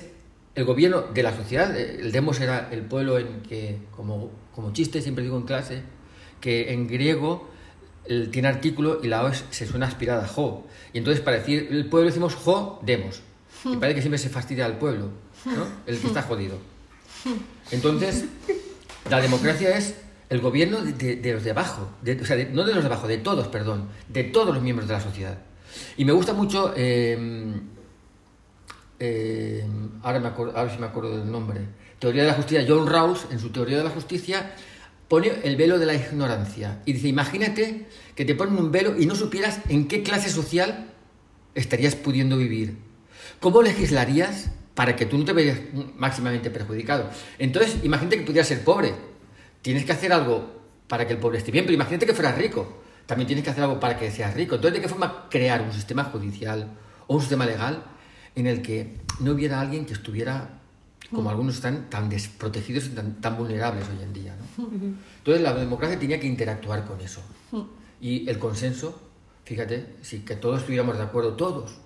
el 0.56 0.66
gobierno 0.66 1.02
de 1.14 1.24
la 1.24 1.36
sociedad, 1.36 1.76
eh, 1.78 1.98
el 2.02 2.12
demos 2.12 2.40
era 2.40 2.70
el 2.72 2.82
pueblo 2.82 3.18
en 3.20 3.42
que, 3.42 3.78
como, 3.96 4.32
como 4.54 4.72
chiste, 4.74 5.02
siempre 5.02 5.24
digo 5.24 5.38
en 5.38 5.44
clase, 5.44 5.82
que 6.42 6.74
en 6.74 6.88
griego 6.88 7.50
el- 8.06 8.30
tiene 8.30 8.48
artículo 8.50 9.00
y 9.02 9.08
la 9.08 9.24
O 9.24 9.30
es- 9.30 9.46
se 9.50 9.66
suena 9.66 9.88
aspirada, 9.88 10.28
jo. 10.28 10.68
Y 10.94 10.98
entonces 11.00 11.24
para 11.24 11.38
decir 11.38 11.68
el 11.72 11.86
pueblo 11.88 12.08
decimos 12.10 12.36
jo, 12.36 12.80
demos. 12.84 13.22
Y 13.66 13.78
parece 13.78 13.96
que 13.96 14.02
siempre 14.02 14.18
se 14.18 14.30
fastidia 14.30 14.66
al 14.66 14.78
pueblo, 14.78 15.10
¿no? 15.46 15.66
El 15.88 15.98
que 15.98 16.08
está 16.08 16.22
jodido. 16.22 16.58
Entonces, 17.72 18.26
la 19.10 19.22
democracia 19.22 19.78
es 19.78 19.96
el 20.30 20.42
gobierno 20.42 20.82
de, 20.82 21.32
los 21.34 21.44
de 21.44 21.52
abajo, 21.52 21.88
o 22.22 22.26
sea, 22.26 22.36
no 22.52 22.64
de 22.66 22.74
los 22.74 22.84
de 22.84 22.88
abajo, 22.88 23.08
de 23.08 23.18
todos, 23.20 23.48
perdón, 23.48 23.88
de 24.10 24.24
todos 24.26 24.54
los 24.54 24.64
miembros 24.64 24.88
de 24.88 24.96
la 24.96 25.00
sociedad. 25.02 25.38
Y 25.98 26.06
me 26.06 26.12
gusta 26.12 26.34
mucho, 26.34 26.74
eh, 26.76 27.54
eh, 29.06 29.66
ahora, 30.02 30.22
me 30.22 30.30
ahora 30.30 30.70
sí 30.70 30.78
me 30.80 30.86
acuerdo 30.86 31.18
del 31.18 31.30
nombre, 31.30 31.60
Teoría 32.00 32.22
de 32.22 32.30
la 32.30 32.36
Justicia, 32.36 32.66
John 32.66 32.88
Rawls, 32.88 33.28
en 33.32 33.40
su 33.40 33.50
Teoría 33.50 33.78
de 33.78 33.84
la 33.84 33.90
Justicia, 33.90 34.54
pone 35.10 35.30
el 35.44 35.58
velo 35.58 35.78
de 35.78 35.86
la 35.86 35.94
ignorancia. 35.94 36.82
Y 36.86 36.94
dice, 36.94 37.10
imagínate 37.10 37.86
que 38.16 38.24
te 38.24 38.34
ponen 38.34 38.58
un 38.58 38.72
velo 38.72 38.96
y 38.98 39.06
no 39.06 39.16
supieras 39.16 39.60
en 39.68 39.90
qué 39.90 40.04
clase 40.04 40.30
social 40.30 40.90
estarías 41.54 41.98
pudiendo 41.98 42.38
vivir. 42.38 42.78
¿Cómo 43.42 43.62
legislarías 43.62 44.52
para 44.74 44.96
que 44.96 45.06
tú 45.06 45.18
no 45.18 45.26
te 45.26 45.34
veas 45.34 45.60
máximamente 45.98 46.50
perjudicado? 46.50 47.10
Entonces, 47.40 47.76
imagínate 47.84 48.20
que 48.20 48.26
pudieras 48.26 48.48
ser 48.48 48.64
pobre. 48.64 48.94
Tienes 49.62 49.84
que 49.84 49.92
hacer 49.92 50.14
algo 50.14 50.62
para 50.88 51.06
que 51.06 51.12
el 51.12 51.20
pobre 51.20 51.40
esté 51.40 51.52
bien, 51.52 51.66
pero 51.66 51.76
imagínate 51.76 52.06
que 52.06 52.14
fueras 52.14 52.38
rico. 52.38 52.82
También 53.06 53.28
tienes 53.28 53.44
que 53.44 53.50
hacer 53.50 53.64
algo 53.64 53.82
para 53.82 53.98
que 53.98 54.10
seas 54.12 54.34
rico. 54.34 54.56
Entonces, 54.56 54.80
¿de 54.80 54.82
qué 54.82 54.88
forma 54.88 55.28
crear 55.30 55.62
un 55.62 55.74
sistema 55.74 56.06
judicial 56.06 56.72
o 57.08 57.16
un 57.16 57.20
sistema 57.20 57.46
legal 57.46 57.84
en 58.36 58.48
el 58.48 58.62
que 58.62 58.98
no 59.20 59.32
hubiera 59.32 59.62
alguien 59.62 59.86
que 59.86 59.94
estuviera 59.94 60.60
como 61.12 61.30
algunos 61.30 61.56
están 61.56 61.90
tan 61.90 62.10
desprotegidos 62.10 62.88
y 62.88 62.90
tan, 62.90 63.22
tan 63.22 63.38
vulnerables 63.38 63.86
hoy 63.88 64.04
en 64.04 64.14
día. 64.14 64.36
¿no? 64.36 64.70
Entonces 65.18 65.44
la 65.44 65.54
democracia 65.54 66.00
tenía 66.00 66.20
que 66.20 66.28
interactuar 66.28 66.86
con 66.86 67.00
eso. 67.02 67.22
Y 68.02 68.28
el 68.30 68.40
consenso, 68.40 69.00
fíjate, 69.46 69.96
si 70.02 70.20
que 70.20 70.36
todos 70.36 70.62
estuviéramos 70.62 70.98
de 70.98 71.04
acuerdo, 71.04 71.34
todos. 71.34 71.78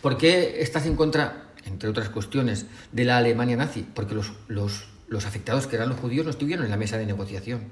¿Por 0.00 0.16
qué 0.16 0.62
estás 0.62 0.86
en 0.86 0.96
contra, 0.96 1.52
entre 1.64 1.88
otras 1.88 2.08
cuestiones, 2.08 2.66
de 2.92 3.04
la 3.04 3.18
Alemania 3.18 3.56
nazi? 3.56 3.86
Porque 3.94 4.14
los, 4.14 4.32
los, 4.46 4.84
los 5.08 5.26
afectados, 5.26 5.66
que 5.66 5.76
eran 5.76 5.88
los 5.88 5.98
judíos, 5.98 6.24
no 6.24 6.30
estuvieron 6.30 6.64
en 6.64 6.70
la 6.70 6.76
mesa 6.76 6.98
de 6.98 7.06
negociación 7.06 7.62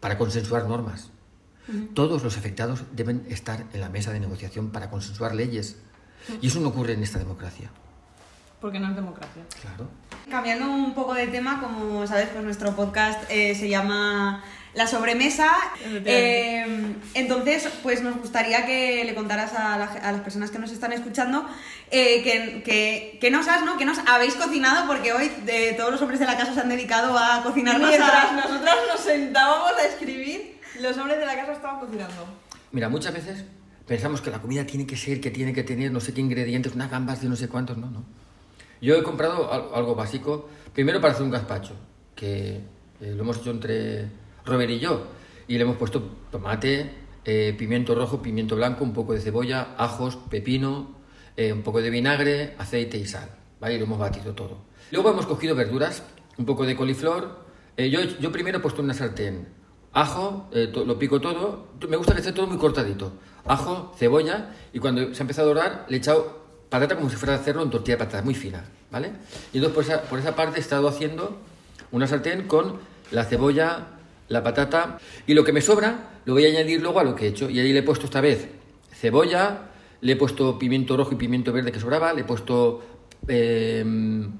para 0.00 0.18
consensuar 0.18 0.66
normas. 0.66 1.10
Todos 1.94 2.24
los 2.24 2.36
afectados 2.36 2.82
deben 2.92 3.24
estar 3.28 3.64
en 3.72 3.80
la 3.80 3.88
mesa 3.88 4.12
de 4.12 4.18
negociación 4.18 4.70
para 4.70 4.90
consensuar 4.90 5.34
leyes. 5.34 5.76
Y 6.40 6.46
eso 6.46 6.60
no 6.60 6.68
ocurre 6.68 6.92
en 6.94 7.02
esta 7.02 7.18
democracia. 7.18 7.70
Porque 8.60 8.78
no 8.78 8.88
es 8.90 8.94
democracia. 8.96 9.42
Claro. 9.60 9.88
Cambiando 10.30 10.70
un 10.70 10.94
poco 10.94 11.14
de 11.14 11.26
tema, 11.26 11.60
como 11.60 12.06
sabes, 12.06 12.28
pues 12.32 12.44
nuestro 12.44 12.76
podcast 12.76 13.20
eh, 13.28 13.56
se 13.56 13.68
llama 13.68 14.44
La 14.74 14.86
Sobremesa. 14.86 15.50
Eh, 15.84 16.94
entonces, 17.14 17.68
pues 17.82 18.02
nos 18.02 18.16
gustaría 18.18 18.64
que 18.64 19.02
le 19.04 19.14
contaras 19.16 19.52
a, 19.54 19.76
la- 19.78 19.86
a 19.86 20.12
las 20.12 20.20
personas 20.20 20.52
que 20.52 20.60
nos 20.60 20.70
están 20.70 20.92
escuchando 20.92 21.44
eh, 21.90 22.22
que, 22.22 22.62
que, 22.62 23.18
que 23.20 23.30
nos 23.32 23.48
has, 23.48 23.64
¿no? 23.64 23.76
Que 23.76 23.84
nos 23.84 23.98
habéis 24.06 24.34
cocinado, 24.36 24.86
porque 24.86 25.12
hoy 25.12 25.28
de, 25.44 25.72
todos 25.72 25.90
los 25.90 26.00
hombres 26.00 26.20
de 26.20 26.26
la 26.26 26.36
casa 26.36 26.54
se 26.54 26.60
han 26.60 26.68
dedicado 26.68 27.18
a 27.18 27.42
cocinar 27.42 27.80
Mientras 27.80 28.32
nosotras 28.32 28.76
nos 28.92 29.00
sentábamos 29.00 29.72
a 29.72 29.86
escribir, 29.88 30.60
los 30.80 30.96
hombres 30.98 31.18
de 31.18 31.26
la 31.26 31.34
casa 31.34 31.52
estaban 31.52 31.80
cocinando. 31.80 32.26
Mira, 32.70 32.88
muchas 32.88 33.12
veces 33.12 33.44
pensamos 33.86 34.20
que 34.20 34.30
la 34.30 34.40
comida 34.40 34.64
tiene 34.66 34.86
que 34.86 34.96
ser, 34.96 35.20
que 35.20 35.30
tiene 35.30 35.52
que 35.52 35.62
tener 35.62 35.90
no 35.92 36.00
sé 36.00 36.12
qué 36.14 36.20
ingredientes, 36.20 36.74
unas 36.74 36.90
gambas 36.90 37.20
de 37.22 37.28
no 37.28 37.36
sé 37.36 37.48
cuántos, 37.48 37.76
no, 37.76 37.90
no. 37.90 38.04
Yo 38.80 38.96
he 38.96 39.02
comprado 39.02 39.52
al- 39.52 39.68
algo 39.74 39.94
básico, 39.94 40.48
primero 40.74 41.00
para 41.00 41.12
hacer 41.14 41.24
un 41.24 41.30
gazpacho, 41.30 41.74
que 42.14 42.60
eh, 43.00 43.14
lo 43.14 43.22
hemos 43.22 43.38
hecho 43.38 43.50
entre 43.50 44.08
Robert 44.44 44.70
y 44.70 44.78
yo, 44.78 45.06
y 45.48 45.54
le 45.56 45.62
hemos 45.62 45.76
puesto 45.76 46.00
tomate, 46.30 46.90
eh, 47.24 47.54
pimiento 47.56 47.94
rojo, 47.94 48.20
pimiento 48.22 48.56
blanco, 48.56 48.82
un 48.84 48.92
poco 48.92 49.12
de 49.12 49.20
cebolla, 49.20 49.74
ajos, 49.78 50.16
pepino, 50.30 50.96
eh, 51.36 51.52
un 51.52 51.62
poco 51.62 51.80
de 51.80 51.90
vinagre, 51.90 52.54
aceite 52.58 52.98
y 52.98 53.06
sal, 53.06 53.30
¿vale? 53.60 53.74
Y 53.74 53.78
lo 53.78 53.84
hemos 53.84 53.98
batido 53.98 54.34
todo. 54.34 54.58
Luego 54.90 55.10
hemos 55.10 55.26
cogido 55.26 55.54
verduras, 55.54 56.02
un 56.38 56.44
poco 56.46 56.66
de 56.66 56.74
coliflor, 56.76 57.44
eh, 57.76 57.88
yo, 57.88 58.00
yo 58.02 58.30
primero 58.32 58.58
he 58.58 58.60
puesto 58.60 58.82
una 58.82 58.94
sartén 58.94 59.46
ajo, 59.92 60.48
eh, 60.52 60.72
lo 60.74 60.98
pico 60.98 61.20
todo, 61.20 61.66
me 61.88 61.96
gusta 61.96 62.14
que 62.14 62.20
esté 62.20 62.32
todo 62.32 62.46
muy 62.46 62.58
cortadito, 62.58 63.12
ajo, 63.44 63.94
cebolla, 63.98 64.54
y 64.72 64.78
cuando 64.78 65.14
se 65.14 65.22
ha 65.22 65.24
empezado 65.24 65.50
a 65.50 65.54
dorar 65.54 65.86
le 65.88 65.96
he 65.96 65.98
echado 65.98 66.42
patata 66.68 66.96
como 66.96 67.10
si 67.10 67.16
fuera 67.16 67.34
a 67.34 67.36
hacerlo 67.36 67.62
en 67.62 67.70
tortilla 67.70 67.96
de 67.96 68.04
patata, 68.04 68.22
muy 68.22 68.34
fina, 68.34 68.64
¿vale? 68.90 69.12
Y 69.52 69.58
entonces 69.58 69.74
por 69.74 69.84
esa, 69.84 70.02
por 70.02 70.18
esa 70.18 70.34
parte 70.34 70.58
he 70.58 70.60
estado 70.60 70.88
haciendo 70.88 71.36
una 71.90 72.06
sartén 72.06 72.46
con 72.48 72.78
la 73.10 73.24
cebolla, 73.24 73.88
la 74.28 74.42
patata, 74.42 74.98
y 75.26 75.34
lo 75.34 75.44
que 75.44 75.52
me 75.52 75.60
sobra 75.60 76.10
lo 76.24 76.34
voy 76.34 76.46
a 76.46 76.48
añadir 76.48 76.80
luego 76.80 77.00
a 77.00 77.04
lo 77.04 77.14
que 77.14 77.26
he 77.26 77.28
hecho, 77.28 77.50
y 77.50 77.60
ahí 77.60 77.72
le 77.72 77.80
he 77.80 77.82
puesto 77.82 78.06
esta 78.06 78.20
vez 78.20 78.48
cebolla, 78.94 79.68
le 80.00 80.12
he 80.12 80.16
puesto 80.16 80.58
pimiento 80.58 80.96
rojo 80.96 81.12
y 81.12 81.16
pimiento 81.16 81.52
verde 81.52 81.72
que 81.72 81.80
sobraba, 81.80 82.12
le 82.12 82.22
he 82.22 82.24
puesto 82.24 82.82
eh, 83.28 83.84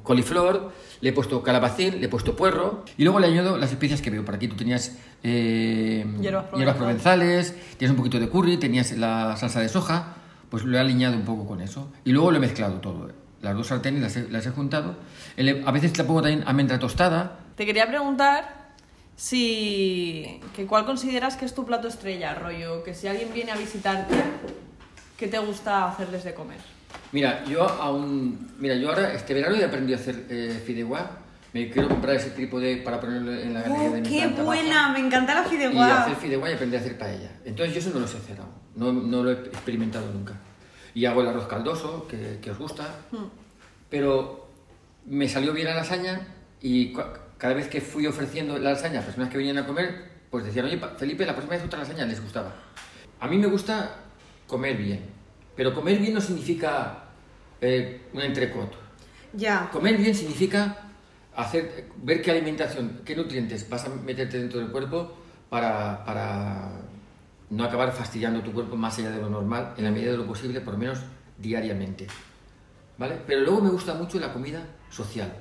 coliflor, 0.02 0.72
le 1.00 1.08
he 1.10 1.12
puesto 1.12 1.42
calabacín, 1.42 2.00
le 2.00 2.06
he 2.06 2.08
puesto 2.08 2.36
puerro 2.36 2.84
y 2.96 3.04
luego 3.04 3.20
le 3.20 3.26
añado 3.28 3.56
las 3.58 3.70
especias 3.70 4.00
que 4.02 4.10
veo. 4.10 4.24
Por 4.24 4.34
aquí 4.34 4.48
tú 4.48 4.56
tenías 4.56 4.96
eh, 5.22 6.04
Hierbas 6.20 6.76
provenzales, 6.76 7.54
tienes 7.78 7.90
un 7.90 7.96
poquito 7.96 8.18
de 8.18 8.28
curry, 8.28 8.56
tenías 8.58 8.92
la 8.92 9.36
salsa 9.36 9.60
de 9.60 9.68
soja, 9.68 10.14
pues 10.50 10.64
lo 10.64 10.76
he 10.76 10.80
alineado 10.80 11.16
un 11.16 11.24
poco 11.24 11.46
con 11.46 11.60
eso. 11.60 11.90
Y 12.04 12.12
luego 12.12 12.30
lo 12.30 12.36
he 12.36 12.40
mezclado 12.40 12.74
todo. 12.80 13.10
Las 13.40 13.56
dos 13.56 13.66
sartenes 13.68 14.00
las 14.02 14.16
he, 14.16 14.28
las 14.30 14.46
he 14.46 14.50
juntado. 14.50 14.94
El- 15.36 15.62
a 15.66 15.72
veces 15.72 15.96
le 15.98 16.04
pongo 16.04 16.22
también 16.22 16.44
almendra 16.46 16.78
tostada. 16.78 17.38
Te 17.56 17.66
quería 17.66 17.88
preguntar 17.88 18.62
si. 19.16 20.40
Que 20.54 20.66
¿Cuál 20.66 20.84
consideras 20.84 21.36
que 21.36 21.44
es 21.44 21.54
tu 21.54 21.64
plato 21.64 21.88
estrella, 21.88 22.34
rollo? 22.34 22.82
Que 22.84 22.94
si 22.94 23.08
alguien 23.08 23.32
viene 23.34 23.50
a 23.52 23.56
visitarte, 23.56 24.14
¿qué 25.16 25.26
te 25.28 25.38
gusta 25.38 25.88
hacerles 25.88 26.22
de 26.24 26.34
comer? 26.34 26.58
Mira, 27.12 27.44
yo 27.44 27.62
aún, 27.68 28.52
mira, 28.58 28.74
yo 28.76 28.88
ahora 28.88 29.12
este 29.12 29.34
verano 29.34 29.54
he 29.56 29.64
aprendido 29.64 29.98
a 29.98 30.00
hacer 30.00 30.24
eh, 30.28 30.62
fideuá. 30.64 31.18
Me 31.52 31.68
quiero 31.70 31.88
comprar 31.88 32.16
ese 32.16 32.30
trípode 32.30 32.78
para 32.78 32.98
ponerlo 32.98 33.30
en 33.32 33.52
la 33.52 33.60
galería 33.60 33.88
¡Oh, 33.90 33.92
de 33.92 34.00
mi 34.00 34.08
¡Qué 34.08 34.26
buena! 34.42 34.74
baja. 34.88 34.92
Me 34.94 35.00
encanta 35.06 35.34
la 35.34 35.46
Y 35.46 35.50
fideuá. 35.50 36.02
hacer 36.04 36.16
fideuá 36.16 36.50
y 36.50 36.54
aprender 36.54 36.80
a 36.80 36.82
hacer 36.82 36.96
paella. 36.98 37.30
Entonces 37.44 37.74
yo 37.74 37.80
eso 37.80 37.90
no 37.92 38.00
lo 38.00 38.08
sé 38.08 38.16
hacer 38.16 38.38
aún. 38.40 38.50
No, 38.74 38.90
no 38.92 39.22
lo 39.22 39.30
he 39.30 39.34
experimentado 39.34 40.10
nunca. 40.12 40.32
Y 40.94 41.04
hago 41.04 41.20
el 41.20 41.28
arroz 41.28 41.46
caldoso, 41.46 42.06
que, 42.08 42.38
que 42.40 42.50
os 42.50 42.58
gusta. 42.58 42.86
Pero 43.90 44.48
me 45.06 45.28
salió 45.28 45.52
bien 45.52 45.66
la 45.66 45.74
lasaña 45.74 46.20
y 46.62 46.94
cada 47.38 47.54
vez 47.54 47.68
que 47.68 47.80
fui 47.80 48.06
ofreciendo 48.06 48.58
la 48.58 48.70
lasaña 48.70 49.00
a 49.00 49.02
personas 49.02 49.28
que 49.28 49.36
venían 49.36 49.58
a 49.58 49.66
comer, 49.66 50.10
pues 50.30 50.44
decían, 50.44 50.64
oye, 50.66 50.80
Felipe, 50.96 51.26
la 51.26 51.32
próxima 51.34 51.56
vez 51.56 51.64
otra 51.66 51.80
lasaña 51.80 52.06
les 52.06 52.22
gustaba. 52.22 52.54
A 53.20 53.28
mí 53.28 53.36
me 53.36 53.46
gusta 53.46 53.96
comer 54.46 54.76
bien. 54.76 55.00
Pero 55.56 55.74
comer 55.74 55.98
bien 55.98 56.14
no 56.14 56.20
significa 56.20 57.04
eh, 57.60 58.02
un 58.12 58.20
entrecot. 58.20 58.72
Ya. 59.34 59.68
Comer 59.70 59.96
bien 59.96 60.14
significa 60.14 60.90
hacer, 61.34 61.88
ver 62.02 62.22
qué 62.22 62.30
alimentación, 62.30 63.00
qué 63.04 63.16
nutrientes 63.16 63.68
vas 63.68 63.86
a 63.86 63.88
meterte 63.88 64.38
dentro 64.38 64.60
del 64.60 64.70
cuerpo 64.70 65.16
para, 65.48 66.04
para 66.04 66.72
no 67.50 67.64
acabar 67.64 67.92
fastidiando 67.92 68.40
tu 68.42 68.52
cuerpo 68.52 68.76
más 68.76 68.98
allá 68.98 69.10
de 69.10 69.20
lo 69.20 69.28
normal, 69.28 69.74
en 69.76 69.84
la 69.84 69.90
medida 69.90 70.12
de 70.12 70.16
lo 70.16 70.26
posible, 70.26 70.60
por 70.60 70.74
lo 70.74 70.78
menos 70.78 70.98
diariamente. 71.38 72.06
¿Vale? 72.98 73.18
Pero 73.26 73.40
luego 73.40 73.60
me 73.60 73.70
gusta 73.70 73.94
mucho 73.94 74.18
la 74.18 74.32
comida 74.32 74.64
social. 74.90 75.32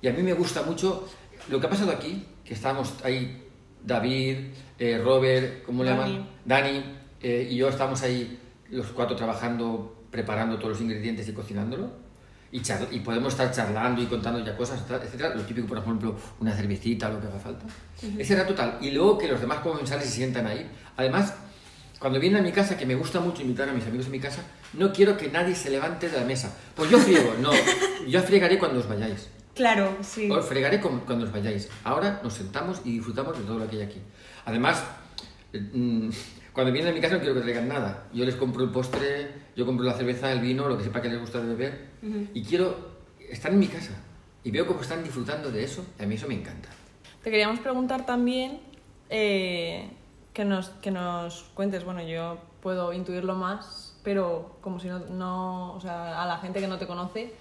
Y 0.00 0.08
a 0.08 0.12
mí 0.12 0.22
me 0.22 0.32
gusta 0.32 0.62
mucho 0.62 1.08
lo 1.48 1.60
que 1.60 1.66
ha 1.66 1.70
pasado 1.70 1.90
aquí, 1.92 2.24
que 2.44 2.54
estábamos 2.54 2.94
ahí, 3.04 3.44
David, 3.84 4.36
eh, 4.78 5.00
Robert, 5.02 5.62
¿cómo 5.64 5.84
le 5.84 5.90
llaman? 5.90 6.28
Dani, 6.44 6.84
eh, 7.20 7.48
y 7.50 7.56
yo 7.56 7.68
estábamos 7.68 8.02
ahí 8.02 8.38
los 8.70 8.86
cuatro 8.88 9.16
trabajando, 9.16 10.04
preparando 10.10 10.56
todos 10.56 10.70
los 10.70 10.80
ingredientes 10.80 11.28
y 11.28 11.32
cocinándolo. 11.32 11.90
Y, 12.50 12.62
y 12.92 13.00
podemos 13.00 13.34
estar 13.34 13.50
charlando 13.52 14.00
y 14.00 14.06
contando 14.06 14.42
ya 14.42 14.56
cosas, 14.56 14.80
etc- 14.88 15.02
etcétera. 15.04 15.34
Lo 15.34 15.42
típico, 15.42 15.66
por 15.66 15.78
ejemplo, 15.78 16.16
una 16.40 16.54
cervecita, 16.54 17.10
lo 17.10 17.20
que 17.20 17.26
haga 17.26 17.38
falta. 17.38 17.66
Ese 18.16 18.32
era 18.34 18.46
total. 18.46 18.78
Y 18.80 18.90
luego 18.90 19.18
que 19.18 19.28
los 19.28 19.40
demás 19.40 19.58
comensales 19.58 20.06
se 20.06 20.12
sientan 20.12 20.46
ahí. 20.46 20.66
Además, 20.96 21.34
cuando 21.98 22.18
vienen 22.18 22.40
a 22.40 22.42
mi 22.42 22.52
casa, 22.52 22.78
que 22.78 22.86
me 22.86 22.94
gusta 22.94 23.20
mucho 23.20 23.42
invitar 23.42 23.68
a 23.68 23.72
mis 23.72 23.84
amigos 23.86 24.06
a 24.06 24.10
mi 24.10 24.18
casa, 24.20 24.40
no 24.72 24.92
quiero 24.94 25.16
que 25.18 25.28
nadie 25.30 25.54
se 25.54 25.68
levante 25.68 26.08
de 26.08 26.18
la 26.18 26.24
mesa. 26.24 26.54
Pues 26.74 26.88
yo 26.90 26.98
friego, 26.98 27.34
no. 27.42 27.50
Yo 28.08 28.22
fregaré 28.22 28.58
cuando 28.58 28.78
os 28.80 28.88
vayáis. 28.88 29.28
Claro, 29.54 29.98
sí. 30.00 30.30
Os 30.30 30.46
fregaré 30.46 30.80
cuando 30.80 31.24
os 31.26 31.32
vayáis. 31.32 31.68
Ahora 31.84 32.20
nos 32.22 32.32
sentamos 32.32 32.80
y 32.84 32.92
disfrutamos 32.92 33.36
de 33.36 33.44
todo 33.44 33.58
lo 33.58 33.68
que 33.68 33.76
hay 33.76 33.82
aquí. 33.82 34.00
Además, 34.46 34.82
eh, 35.52 35.60
mm, 35.60 36.08
cuando 36.58 36.72
vienen 36.72 36.90
a 36.90 36.94
mi 36.96 37.00
casa 37.00 37.14
no 37.14 37.20
quiero 37.20 37.36
que 37.36 37.42
traigan 37.42 37.68
nada. 37.68 38.08
Yo 38.12 38.24
les 38.24 38.34
compro 38.34 38.64
el 38.64 38.70
postre, 38.70 39.32
yo 39.54 39.64
compro 39.64 39.84
la 39.84 39.92
cerveza, 39.92 40.32
el 40.32 40.40
vino, 40.40 40.66
lo 40.66 40.76
que 40.76 40.82
sepa 40.82 41.00
que 41.00 41.08
les 41.08 41.20
gusta 41.20 41.38
de 41.38 41.54
beber. 41.54 41.90
Y 42.34 42.42
quiero 42.42 42.96
estar 43.30 43.52
en 43.52 43.60
mi 43.60 43.68
casa. 43.68 43.92
Y 44.42 44.50
veo 44.50 44.66
cómo 44.66 44.80
están 44.80 45.04
disfrutando 45.04 45.52
de 45.52 45.62
eso. 45.62 45.86
Y 46.00 46.02
a 46.02 46.06
mí 46.08 46.16
eso 46.16 46.26
me 46.26 46.34
encanta. 46.34 46.68
Te 47.22 47.30
queríamos 47.30 47.60
preguntar 47.60 48.04
también 48.06 48.58
eh, 49.08 49.88
que, 50.32 50.44
nos, 50.44 50.70
que 50.70 50.90
nos 50.90 51.44
cuentes, 51.54 51.84
bueno, 51.84 52.02
yo 52.02 52.38
puedo 52.60 52.92
intuirlo 52.92 53.36
más, 53.36 53.96
pero 54.02 54.56
como 54.60 54.80
si 54.80 54.88
no, 54.88 54.98
no 54.98 55.74
o 55.74 55.80
sea, 55.80 56.20
a 56.20 56.26
la 56.26 56.38
gente 56.38 56.58
que 56.58 56.66
no 56.66 56.76
te 56.76 56.88
conoce, 56.88 57.32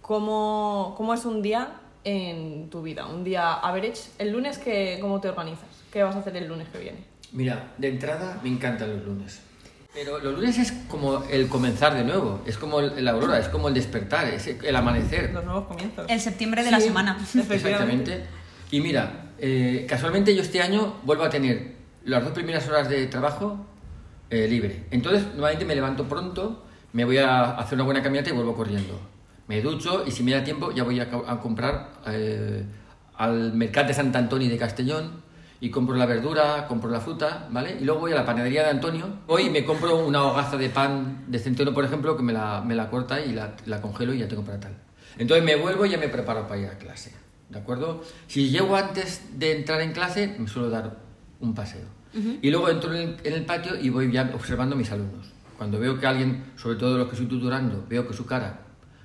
¿cómo, 0.00 0.94
cómo 0.96 1.12
es 1.12 1.24
un 1.24 1.42
día 1.42 1.80
en 2.04 2.70
tu 2.70 2.82
vida? 2.82 3.08
Un 3.08 3.24
día 3.24 3.52
average. 3.52 4.10
El 4.18 4.30
lunes, 4.30 4.58
que, 4.58 4.98
¿cómo 5.00 5.20
te 5.20 5.28
organizas? 5.28 5.82
¿Qué 5.92 6.04
vas 6.04 6.14
a 6.14 6.20
hacer 6.20 6.36
el 6.36 6.46
lunes 6.46 6.68
que 6.68 6.78
viene? 6.78 7.10
Mira, 7.32 7.72
de 7.78 7.88
entrada 7.88 8.40
me 8.42 8.48
encantan 8.48 8.90
los 8.90 9.04
lunes. 9.04 9.40
Pero 9.94 10.18
los 10.20 10.34
lunes 10.34 10.56
es 10.58 10.72
como 10.88 11.24
el 11.24 11.48
comenzar 11.48 11.94
de 11.94 12.04
nuevo, 12.04 12.42
es 12.46 12.56
como 12.56 12.80
el- 12.80 13.04
la 13.04 13.10
aurora, 13.12 13.38
es 13.38 13.48
como 13.48 13.68
el 13.68 13.74
despertar, 13.74 14.28
es 14.28 14.46
el 14.46 14.76
amanecer. 14.76 15.32
Los 15.32 15.44
nuevos 15.44 15.66
comienzos. 15.66 16.06
El 16.08 16.20
septiembre 16.20 16.62
de 16.62 16.70
la 16.70 16.78
Sí, 16.80 16.86
semana. 16.86 17.16
Efectivamente. 17.20 17.56
Exactamente. 18.14 18.24
Y 18.70 18.80
mira, 18.80 19.32
eh, 19.38 19.86
casualmente 19.88 20.34
yo 20.34 20.42
este 20.42 20.62
año 20.62 20.94
vuelvo 21.04 21.24
a 21.24 21.30
tener 21.30 21.74
las 22.04 22.22
dos 22.22 22.32
primeras 22.32 22.68
horas 22.68 22.88
de 22.88 23.06
trabajo 23.06 23.66
eh, 24.30 24.46
libre. 24.48 24.84
Entonces, 24.92 25.24
nuevamente 25.34 25.64
me 25.64 25.74
levanto 25.74 26.04
pronto, 26.08 26.64
me 26.92 27.04
voy 27.04 27.18
a 27.18 27.50
hacer 27.56 27.74
una 27.74 27.84
buena 27.84 28.00
caminata 28.00 28.30
y 28.30 28.32
vuelvo 28.32 28.54
corriendo. 28.54 29.00
Me 29.48 29.60
ducho 29.60 30.04
y 30.06 30.12
si 30.12 30.22
me 30.22 30.30
da 30.30 30.44
tiempo 30.44 30.70
ya 30.70 30.84
voy 30.84 31.00
a, 31.00 31.08
a 31.26 31.40
comprar 31.40 31.90
eh, 32.06 32.64
al 33.16 33.52
mercado 33.54 33.88
de 33.88 33.94
Sant 33.94 34.14
Antoni 34.14 34.46
de 34.48 34.56
Castellón 34.56 35.20
y 35.60 35.70
compro 35.70 35.94
la 35.94 36.06
verdura, 36.06 36.66
compro 36.66 36.90
la 36.90 37.00
fruta, 37.00 37.46
¿vale? 37.50 37.76
Y 37.78 37.84
luego 37.84 38.00
voy 38.00 38.12
a 38.12 38.14
la 38.14 38.24
panadería 38.24 38.64
de 38.64 38.70
Antonio. 38.70 39.06
Hoy 39.26 39.50
me 39.50 39.64
compro 39.64 39.98
una 39.98 40.24
hogaza 40.24 40.56
de 40.56 40.70
pan 40.70 41.24
de 41.28 41.38
centeno, 41.38 41.74
por 41.74 41.84
ejemplo, 41.84 42.16
que 42.16 42.22
me 42.22 42.32
la, 42.32 42.62
me 42.62 42.74
la 42.74 42.88
corta 42.88 43.20
y 43.20 43.32
la, 43.32 43.54
la 43.66 43.82
congelo 43.82 44.14
y 44.14 44.18
ya 44.18 44.28
tengo 44.28 44.42
para 44.42 44.58
tal. 44.58 44.74
Entonces 45.18 45.44
me 45.44 45.56
vuelvo 45.56 45.84
y 45.84 45.90
ya 45.90 45.98
me 45.98 46.08
preparo 46.08 46.46
para 46.48 46.60
ir 46.60 46.66
a 46.68 46.78
clase, 46.78 47.12
¿de 47.50 47.58
acuerdo? 47.58 48.02
Si 48.26 48.48
llego 48.48 48.74
antes 48.74 49.38
de 49.38 49.58
entrar 49.58 49.82
en 49.82 49.92
clase, 49.92 50.34
me 50.38 50.48
suelo 50.48 50.70
dar 50.70 50.96
un 51.40 51.54
paseo. 51.54 52.00
Y 52.42 52.50
luego 52.50 52.68
entro 52.68 52.92
en 52.92 53.00
el, 53.00 53.16
en 53.22 53.32
el 53.34 53.44
patio 53.44 53.78
y 53.78 53.88
voy 53.88 54.10
ya 54.10 54.32
observando 54.34 54.74
a 54.74 54.78
mis 54.78 54.90
alumnos. 54.90 55.30
Cuando 55.56 55.78
veo 55.78 56.00
que 56.00 56.06
alguien, 56.06 56.52
sobre 56.56 56.76
todo 56.76 56.98
los 56.98 57.06
que 57.06 57.12
estoy 57.12 57.28
tutorando, 57.28 57.84
veo 57.88 58.08
que 58.08 58.14
su 58.14 58.26
cara 58.26 58.62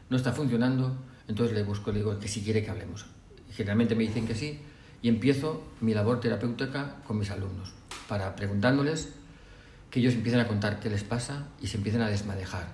no 0.10 0.18
está 0.18 0.32
funcionando, 0.32 0.98
Entonces 1.28 1.56
le 1.56 1.64
busco, 1.64 1.92
le 1.92 2.00
digo 2.00 2.18
que 2.20 2.28
si 2.28 2.42
quiere 2.42 2.64
que 2.64 2.70
hablemos. 2.72 3.06
Generalmente 3.52 3.96
me 3.96 4.04
dicen 4.04 4.26
que 4.26 4.36
sí 4.36 4.60
y 5.06 5.08
empiezo 5.08 5.62
mi 5.82 5.94
labor 5.94 6.20
terapéutica 6.20 6.96
con 7.06 7.20
mis 7.20 7.30
alumnos, 7.30 7.72
para 8.10 8.36
preguntándoles 8.36 9.14
que 9.92 10.00
ellos 10.00 10.16
empiecen 10.16 10.42
a 10.42 10.48
contar 10.48 10.80
qué 10.80 10.90
les 10.90 11.04
pasa 11.04 11.50
y 11.62 11.68
se 11.68 11.78
empiecen 11.78 12.02
a 12.02 12.10
desmadejar, 12.10 12.70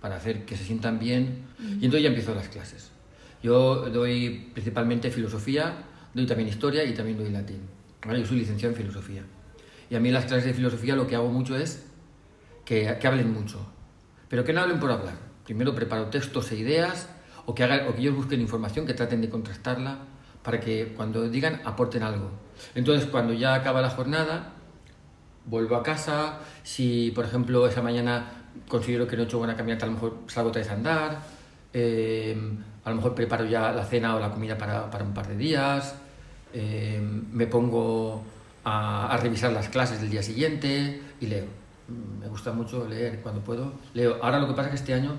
para 0.00 0.16
hacer 0.16 0.44
que 0.44 0.56
se 0.56 0.64
sientan 0.64 0.98
bien. 0.98 1.44
Y 1.60 1.84
entonces 1.84 2.02
ya 2.02 2.08
empiezo 2.08 2.34
las 2.34 2.48
clases. 2.48 2.90
Yo 3.44 3.90
doy 3.90 4.50
principalmente 4.54 5.12
filosofía, 5.12 5.84
doy 6.14 6.26
también 6.26 6.48
historia 6.48 6.82
y 6.82 6.94
también 6.94 7.16
doy 7.16 7.30
latín. 7.30 7.60
Yo 8.02 8.26
soy 8.26 8.40
licenciado 8.40 8.74
en 8.74 8.80
filosofía. 8.80 9.22
Y 9.88 9.94
a 9.94 10.00
mí 10.00 10.08
en 10.08 10.14
las 10.14 10.24
clases 10.24 10.46
de 10.46 10.54
filosofía 10.54 10.96
lo 10.96 11.06
que 11.06 11.14
hago 11.14 11.28
mucho 11.28 11.56
es 11.56 11.84
que, 12.64 12.98
que 13.00 13.06
hablen 13.06 13.32
mucho, 13.32 13.64
pero 14.28 14.42
que 14.42 14.52
no 14.52 14.62
hablen 14.62 14.80
por 14.80 14.90
hablar. 14.90 15.14
Primero 15.44 15.76
preparo 15.76 16.06
textos 16.06 16.50
e 16.50 16.56
ideas 16.56 17.08
o 17.46 17.54
que, 17.54 17.62
hagan, 17.62 17.86
o 17.86 17.94
que 17.94 18.00
ellos 18.00 18.16
busquen 18.16 18.40
información, 18.40 18.84
que 18.84 18.94
traten 18.94 19.20
de 19.20 19.28
contrastarla 19.28 20.17
para 20.48 20.60
que 20.60 20.94
cuando 20.96 21.28
digan 21.28 21.60
aporten 21.66 22.02
algo. 22.02 22.30
Entonces, 22.74 23.06
cuando 23.10 23.34
ya 23.34 23.52
acaba 23.52 23.82
la 23.82 23.90
jornada, 23.90 24.54
vuelvo 25.44 25.76
a 25.76 25.82
casa. 25.82 26.38
Si, 26.62 27.10
por 27.14 27.26
ejemplo, 27.26 27.66
esa 27.66 27.82
mañana 27.82 28.24
considero 28.66 29.06
que 29.06 29.14
no 29.14 29.24
he 29.24 29.26
hecho 29.26 29.36
buena 29.36 29.54
caminata, 29.58 29.84
a 29.84 29.88
lo 29.88 29.96
mejor 29.96 30.16
salgo 30.26 30.48
otra 30.48 30.62
vez 30.62 30.70
a 30.70 30.72
andar. 30.72 31.18
Eh, 31.74 32.34
a 32.82 32.88
lo 32.88 32.96
mejor 32.96 33.14
preparo 33.14 33.44
ya 33.44 33.72
la 33.72 33.84
cena 33.84 34.16
o 34.16 34.20
la 34.20 34.30
comida 34.30 34.56
para, 34.56 34.90
para 34.90 35.04
un 35.04 35.12
par 35.12 35.28
de 35.28 35.36
días. 35.36 35.96
Eh, 36.54 36.98
me 37.30 37.46
pongo 37.46 38.24
a, 38.64 39.12
a 39.12 39.16
revisar 39.18 39.52
las 39.52 39.68
clases 39.68 40.00
del 40.00 40.08
día 40.08 40.22
siguiente 40.22 41.02
y 41.20 41.26
leo. 41.26 41.44
Mm, 41.88 42.20
Me 42.20 42.28
gusta 42.28 42.52
mucho 42.54 42.88
leer 42.88 43.20
cuando 43.20 43.42
puedo. 43.42 43.74
Leo. 43.92 44.16
Ahora 44.22 44.38
lo 44.38 44.46
que 44.48 44.54
pasa 44.54 44.68
es 44.68 44.70
que 44.70 44.76
este 44.76 44.94
año, 44.94 45.12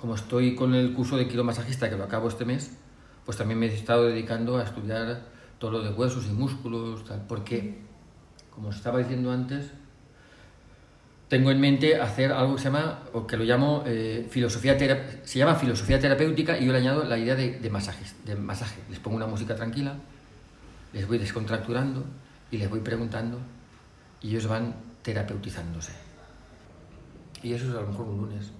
como 0.00 0.14
estoy 0.14 0.54
con 0.54 0.74
el 0.74 0.94
curso 0.94 1.18
de 1.18 1.28
quiromasajista 1.28 1.90
que 1.90 1.98
lo 1.98 2.04
acabo 2.04 2.28
este 2.28 2.46
mes, 2.46 2.78
pues 3.24 3.38
también 3.38 3.58
me 3.58 3.66
he 3.66 3.74
estado 3.74 4.04
dedicando 4.04 4.58
a 4.58 4.64
estudiar 4.64 5.22
todo 5.58 5.70
lo 5.72 5.82
de 5.82 5.90
huesos 5.90 6.26
y 6.26 6.32
músculos, 6.32 7.04
porque, 7.28 7.78
como 8.50 8.68
os 8.68 8.76
estaba 8.76 8.98
diciendo 8.98 9.32
antes, 9.32 9.72
tengo 11.28 11.50
en 11.50 11.60
mente 11.60 12.00
hacer 12.00 12.32
algo 12.32 12.56
que 12.56 12.62
se 12.62 12.68
llama, 12.68 13.00
o 13.12 13.26
que 13.26 13.36
lo 13.36 13.44
llamo 13.44 13.82
eh, 13.86 14.26
filosofía 14.28 14.78
se 14.78 15.38
llama 15.38 15.54
filosofía 15.54 15.98
terapéutica 15.98 16.58
y 16.58 16.66
yo 16.66 16.72
le 16.72 16.78
añado 16.78 17.04
la 17.04 17.18
idea 17.18 17.34
de, 17.34 17.58
de 17.58 17.70
masajes, 17.70 18.14
de 18.24 18.36
masaje. 18.36 18.80
Les 18.90 18.98
pongo 18.98 19.16
una 19.16 19.26
música 19.26 19.54
tranquila, 19.54 19.96
les 20.92 21.08
voy 21.08 21.18
descontracturando 21.18 22.04
y 22.50 22.58
les 22.58 22.68
voy 22.68 22.80
preguntando 22.80 23.38
y 24.20 24.30
ellos 24.30 24.46
van 24.46 24.74
terapeutizándose. 25.02 25.92
Y 27.42 27.52
eso 27.52 27.68
es 27.68 27.76
a 27.76 27.80
lo 27.80 27.88
mejor 27.88 28.06
un 28.06 28.18
lunes. 28.18 28.52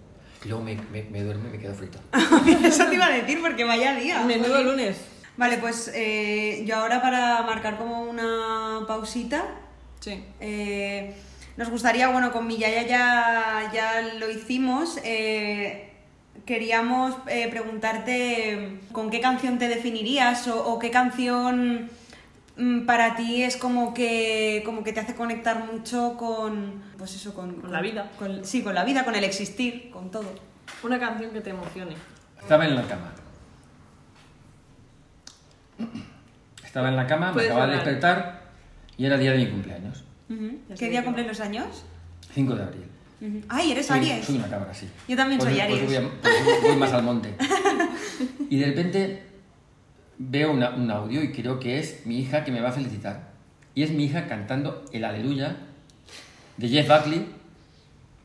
Y 0.44 0.48
luego 0.48 0.62
me, 0.64 0.76
me, 0.92 1.02
me 1.10 1.22
duermo 1.22 1.48
y 1.48 1.52
me 1.52 1.58
quedo 1.58 1.74
frito. 1.74 1.98
Eso 2.64 2.86
te 2.86 2.94
iba 2.94 3.06
a 3.06 3.10
decir 3.10 3.40
porque 3.40 3.64
vaya 3.64 3.94
día. 3.94 4.22
Menudo 4.24 4.62
lunes. 4.62 4.96
Vale, 5.36 5.58
pues 5.58 5.90
eh, 5.94 6.62
yo 6.66 6.76
ahora 6.76 7.00
para 7.02 7.42
marcar 7.42 7.76
como 7.78 8.02
una 8.02 8.80
pausita, 8.86 9.44
Sí. 10.00 10.22
eh, 10.40 11.14
nos 11.56 11.70
gustaría, 11.70 12.08
bueno, 12.08 12.30
con 12.30 12.46
mi 12.46 12.56
yaya 12.58 12.82
ya, 12.86 13.70
ya 13.72 14.00
lo 14.18 14.30
hicimos, 14.30 14.98
eh, 15.02 15.90
queríamos 16.46 17.16
eh, 17.28 17.48
preguntarte 17.48 18.78
con 18.92 19.10
qué 19.10 19.20
canción 19.20 19.58
te 19.58 19.68
definirías 19.68 20.46
o, 20.48 20.64
o 20.66 20.78
qué 20.78 20.90
canción 20.90 21.88
para 22.86 23.16
ti 23.16 23.42
es 23.42 23.56
como 23.56 23.92
que, 23.94 24.62
como 24.64 24.84
que 24.84 24.92
te 24.92 25.00
hace 25.00 25.14
conectar 25.14 25.64
mucho 25.72 26.16
con, 26.16 26.82
pues 26.96 27.14
eso, 27.14 27.34
con, 27.34 27.54
Con 27.60 27.72
la 27.72 27.80
vida. 27.80 28.10
con- 28.18 28.44
sí, 28.44 28.62
con 28.62 28.74
la 28.74 28.84
vida, 28.84 29.04
con 29.04 29.14
el 29.16 29.24
existir, 29.24 29.90
con 29.90 30.10
todo. 30.10 30.32
Una 30.82 30.98
canción 31.00 31.30
que 31.32 31.40
te 31.40 31.50
emocione. 31.50 31.94
Estaba 32.40 32.64
en 32.66 32.74
la 32.76 32.82
cama. 32.82 33.12
Estaba 36.64 36.88
en 36.88 36.96
la 36.96 37.06
cama, 37.06 37.32
me 37.32 37.42
acababa 37.44 37.66
de 37.68 37.74
despertar 37.74 38.42
y 38.96 39.06
era 39.06 39.16
día 39.16 39.32
de 39.32 39.38
mi 39.38 39.46
cumpleaños. 39.50 40.04
Ujú. 40.28 40.58
Ya 40.68 40.74
¿Qué 40.76 40.90
día 40.90 41.04
cumplen 41.04 41.26
los 41.26 41.40
años? 41.40 41.84
5 42.34 42.54
de 42.54 42.62
abril. 42.62 42.84
Ay, 43.48 43.72
eres 43.72 43.86
Soy, 43.86 43.98
Aries. 44.10 44.26
soy 44.26 44.36
una 44.36 44.48
cabra, 44.48 44.74
sí. 44.74 44.86
Yo 45.08 45.16
también 45.16 45.38
Por 45.38 45.48
soy 45.48 45.58
eso 45.58 45.64
Aries. 45.64 45.86
voy, 45.86 45.96
a- 45.96 46.00
por 46.20 46.30
eso 46.30 46.60
voy 46.62 46.76
más 46.76 46.92
al 46.92 47.02
monte. 47.02 47.34
Y 48.50 48.58
de 48.58 48.66
repente 48.66 49.22
veo 50.30 50.52
una- 50.52 50.70
un 50.70 50.90
audio 50.90 51.22
y 51.22 51.32
creo 51.32 51.58
que 51.60 51.78
es 51.78 52.06
mi 52.06 52.18
hija 52.18 52.44
que 52.44 52.52
me 52.52 52.60
va 52.60 52.68
a 52.70 52.72
felicitar. 52.72 53.32
Y 53.74 53.82
es 53.82 53.90
mi 53.90 54.04
hija 54.04 54.26
cantando 54.26 54.84
el 54.92 55.04
Aleluya 55.04 55.56
de 56.56 56.68
Jeff 56.68 56.88
Buckley, 56.88 57.26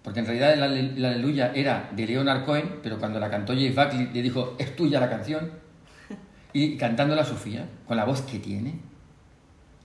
porque 0.03 0.19
en 0.19 0.25
realidad 0.27 0.53
el, 0.53 0.63
Ale- 0.63 0.79
el 0.97 1.05
Aleluya 1.05 1.51
era 1.55 1.89
de 1.95 2.05
Leonard 2.05 2.45
Cohen, 2.45 2.75
pero 2.83 2.99
cuando 2.99 3.19
la 3.19 3.29
cantó 3.29 3.55
Jeff 3.55 3.75
Buckley 3.75 4.09
le 4.13 4.21
dijo, 4.21 4.55
es 4.59 4.75
tuya 4.75 4.99
la 4.99 5.09
canción. 5.09 5.51
Y 6.53 6.77
cantándola 6.77 7.23
Sofía, 7.23 7.67
con 7.87 7.95
la 7.97 8.05
voz 8.05 8.21
que 8.23 8.39
tiene. 8.39 8.73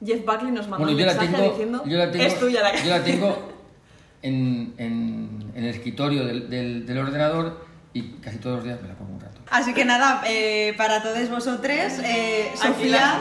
Jeff 0.05 0.24
Buckley 0.24 0.50
nos 0.53 0.66
mandó 0.68 0.85
Bueno, 0.85 0.92
un 0.98 1.05
mensaje 1.07 1.29
tengo, 1.29 1.50
diciendo 1.50 1.83
yo 1.87 1.98
la 1.98 2.11
tengo, 2.11 2.24
es 2.24 2.38
tuya 2.40 2.62
la 2.62 2.74
yo 2.83 2.90
la 2.90 3.05
tengo 3.05 3.53
en, 4.22 4.74
en- 4.79 5.53
en 5.55 5.64
el 5.64 5.70
escritorio 5.70 6.24
del, 6.24 6.48
del- 6.50 6.87
del 6.87 6.98
ordenador 6.98 7.64
y 7.92 8.03
casi 8.14 8.38
todos 8.38 8.57
los 8.57 8.64
días 8.64 8.81
me 8.83 8.88
la 8.88 8.94
pongo 8.94 9.12
un 9.14 9.20
rato. 9.20 9.34
Así 9.50 9.72
que 9.72 9.85
nada, 9.85 10.22
eh, 10.26 10.74
para 10.76 11.02
todos 11.02 11.28
vosotros, 11.28 11.98
eh, 12.02 12.50
Sofía 12.54 13.20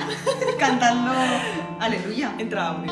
cantando 0.60 1.12
Aleluya. 1.80 2.34
Entra 2.40 2.70
audio. 2.70 2.92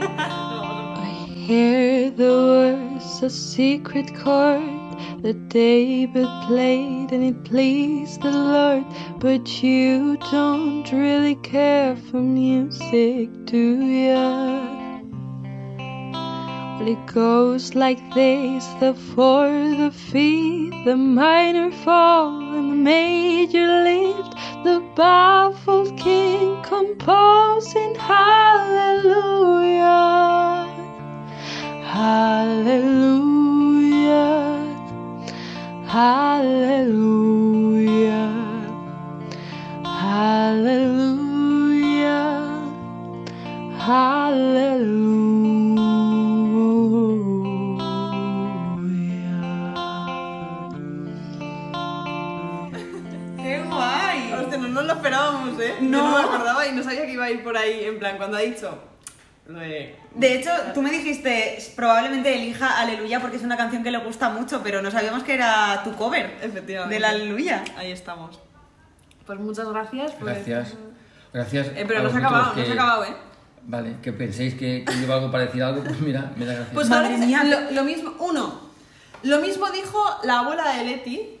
I 0.00 1.26
hear 1.46 2.10
the 2.10 2.24
words, 2.24 3.22
a 3.22 3.30
secret 3.30 4.12
chord 4.14 4.88
that 5.22 5.48
David 5.48 6.26
played 6.46 7.12
and 7.12 7.24
it 7.24 7.44
pleased 7.44 8.22
the 8.22 8.30
Lord. 8.30 8.84
But 9.18 9.62
you 9.62 10.16
don't 10.30 10.90
really 10.92 11.36
care 11.36 11.96
for 11.96 12.20
music, 12.20 13.30
do 13.46 13.58
ya? 13.58 14.77
It 16.88 17.04
goes 17.04 17.74
like 17.74 18.00
this 18.14 18.64
the 18.80 18.94
fourth, 18.94 19.76
the 19.76 19.90
fifth, 19.90 20.84
the 20.86 20.96
minor 20.96 21.70
fall, 21.70 22.40
and 22.40 22.70
the 22.70 22.76
major 22.76 23.82
lift. 23.84 24.32
The 24.64 24.80
baffled 24.96 25.98
king 25.98 26.62
composing 26.62 27.94
hallelujah. 27.94 29.04
Hallelujah. 31.94 33.28
Hallelujah. 35.84 37.12
Hallelujah. 39.84 41.18
Hallelujah. 43.76 45.27
Hostia, 54.58 54.68
no 54.68 54.74
nos 54.74 54.84
lo 54.86 54.92
esperábamos, 54.94 55.60
¿eh? 55.60 55.74
No. 55.80 55.98
Yo 55.98 56.10
no 56.10 56.18
me 56.18 56.24
acordaba 56.24 56.66
y 56.66 56.72
no 56.72 56.82
sabía 56.82 57.06
que 57.06 57.12
iba 57.12 57.24
a 57.24 57.30
ir 57.30 57.42
por 57.42 57.56
ahí. 57.56 57.84
En 57.84 57.98
plan, 57.98 58.16
cuando 58.16 58.36
ha 58.36 58.40
dicho 58.40 58.78
lo 59.46 59.58
de... 59.60 59.96
De 60.14 60.34
hecho, 60.34 60.50
tú 60.74 60.82
me 60.82 60.90
dijiste, 60.90 61.58
probablemente 61.76 62.34
elija 62.34 62.80
Aleluya 62.80 63.20
porque 63.20 63.36
es 63.38 63.42
una 63.42 63.56
canción 63.56 63.82
que 63.82 63.90
le 63.90 63.98
gusta 63.98 64.28
mucho, 64.30 64.60
pero 64.62 64.82
no 64.82 64.90
sabíamos 64.90 65.22
que 65.22 65.34
era 65.34 65.80
tu 65.84 65.94
cover 65.94 66.36
Efectivamente. 66.42 66.94
del 66.94 67.04
Aleluya. 67.04 67.64
Ahí 67.76 67.92
estamos. 67.92 68.38
Pues 69.26 69.38
muchas 69.38 69.68
gracias. 69.68 70.12
Pues... 70.12 70.34
Gracias. 70.46 70.76
Gracias. 71.32 71.66
Eh, 71.68 71.84
pero 71.86 72.00
a 72.00 72.02
no 72.04 72.10
se 72.10 72.16
ha 72.16 72.18
acabado, 72.18 72.46
no 72.46 72.54
que- 72.54 72.64
se 72.64 72.70
ha 72.70 72.74
acabado, 72.74 73.04
¿eh? 73.04 73.16
Vale, 73.70 73.96
que 74.02 74.12
penséis 74.14 74.54
que, 74.54 74.82
que 74.86 74.94
llevo 74.94 75.12
algo 75.12 75.30
para 75.30 75.44
decir 75.44 75.62
algo, 75.62 75.84
pues 75.84 76.00
mira, 76.00 76.32
me 76.36 76.46
da 76.46 76.54
gracia. 76.54 76.72
Pues 76.72 76.90
ahora 76.90 77.10
lo, 77.10 77.70
lo 77.72 77.84
mismo, 77.84 78.14
uno, 78.18 78.60
lo 79.24 79.40
mismo 79.40 79.70
dijo 79.70 80.02
la 80.24 80.38
abuela 80.38 80.70
de 80.74 80.84
Leti, 80.84 81.38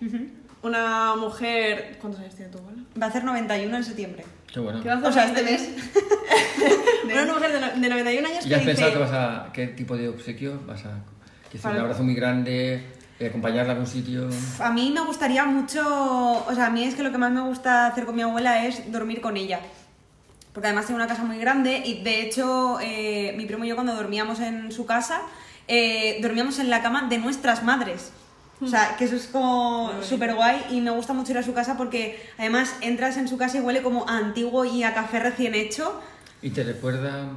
una 0.60 1.14
mujer, 1.16 1.96
¿cuántos 2.00 2.20
años 2.20 2.34
tiene 2.34 2.50
tu 2.52 2.58
abuela? 2.58 2.77
Va 3.00 3.06
a 3.06 3.08
hacer 3.10 3.24
91 3.24 3.76
en 3.76 3.84
septiembre. 3.84 4.24
Qué 4.52 4.60
bueno. 4.60 4.80
¿Qué 4.82 4.88
va 4.88 4.94
a 4.94 4.98
hacer 4.98 5.10
O 5.10 5.12
sea, 5.12 5.24
este 5.26 5.42
91? 5.42 5.76
mes. 7.06 7.22
Una 7.24 7.32
mujer 7.34 7.52
de, 7.52 7.60
no- 7.60 7.80
de 7.80 7.88
91 7.88 8.28
años 8.28 8.44
¿Ya 8.44 8.56
has 8.56 8.62
que 8.62 8.66
pensado 8.68 8.90
dice, 8.90 8.98
que 8.98 9.04
vas 9.04 9.12
a, 9.12 9.52
qué 9.52 9.66
tipo 9.68 9.96
de 9.96 10.08
obsequio 10.08 10.60
vas 10.66 10.84
a, 10.84 10.98
que 11.50 11.58
sea 11.58 11.70
un 11.70 11.78
abrazo 11.78 12.02
muy 12.02 12.14
grande, 12.14 12.82
eh, 13.20 13.26
acompañarla 13.26 13.70
a 13.72 13.74
algún 13.74 13.86
sitio? 13.86 14.28
A 14.60 14.70
mí 14.70 14.90
me 14.94 15.00
gustaría 15.02 15.44
mucho, 15.44 15.82
o 16.46 16.54
sea, 16.54 16.66
a 16.66 16.70
mí 16.70 16.84
es 16.84 16.94
que 16.94 17.02
lo 17.02 17.10
que 17.12 17.18
más 17.18 17.30
me 17.32 17.40
gusta 17.42 17.86
hacer 17.86 18.04
con 18.04 18.16
mi 18.16 18.22
abuela 18.22 18.66
es 18.66 18.90
dormir 18.90 19.20
con 19.20 19.36
ella. 19.36 19.60
Porque 20.52 20.66
además 20.68 20.86
tiene 20.86 20.96
una 21.00 21.08
casa 21.08 21.22
muy 21.24 21.38
grande 21.38 21.82
y 21.84 22.02
de 22.02 22.22
hecho 22.22 22.78
eh, 22.80 23.32
mi 23.36 23.46
primo 23.46 23.64
y 23.64 23.68
yo 23.68 23.74
cuando 23.76 23.94
dormíamos 23.94 24.40
en 24.40 24.72
su 24.72 24.86
casa, 24.86 25.20
eh, 25.68 26.18
dormíamos 26.20 26.58
en 26.58 26.68
la 26.70 26.82
cama 26.82 27.06
de 27.08 27.18
nuestras 27.18 27.62
madres. 27.62 28.10
O 28.60 28.66
sea, 28.66 28.96
que 28.98 29.04
eso 29.04 29.14
es 29.16 29.26
como 29.28 29.92
súper 30.02 30.34
guay 30.34 30.60
y 30.70 30.80
me 30.80 30.90
gusta 30.90 31.12
mucho 31.12 31.30
ir 31.32 31.38
a 31.38 31.42
su 31.42 31.52
casa 31.54 31.76
porque 31.76 32.20
además 32.38 32.74
entras 32.80 33.16
en 33.16 33.28
su 33.28 33.38
casa 33.38 33.58
y 33.58 33.60
huele 33.60 33.82
como 33.82 34.08
a 34.08 34.16
antiguo 34.18 34.64
y 34.64 34.82
a 34.82 34.94
café 34.94 35.20
recién 35.20 35.54
hecho. 35.54 36.00
Y 36.42 36.50
te 36.50 36.64
recuerda 36.64 37.28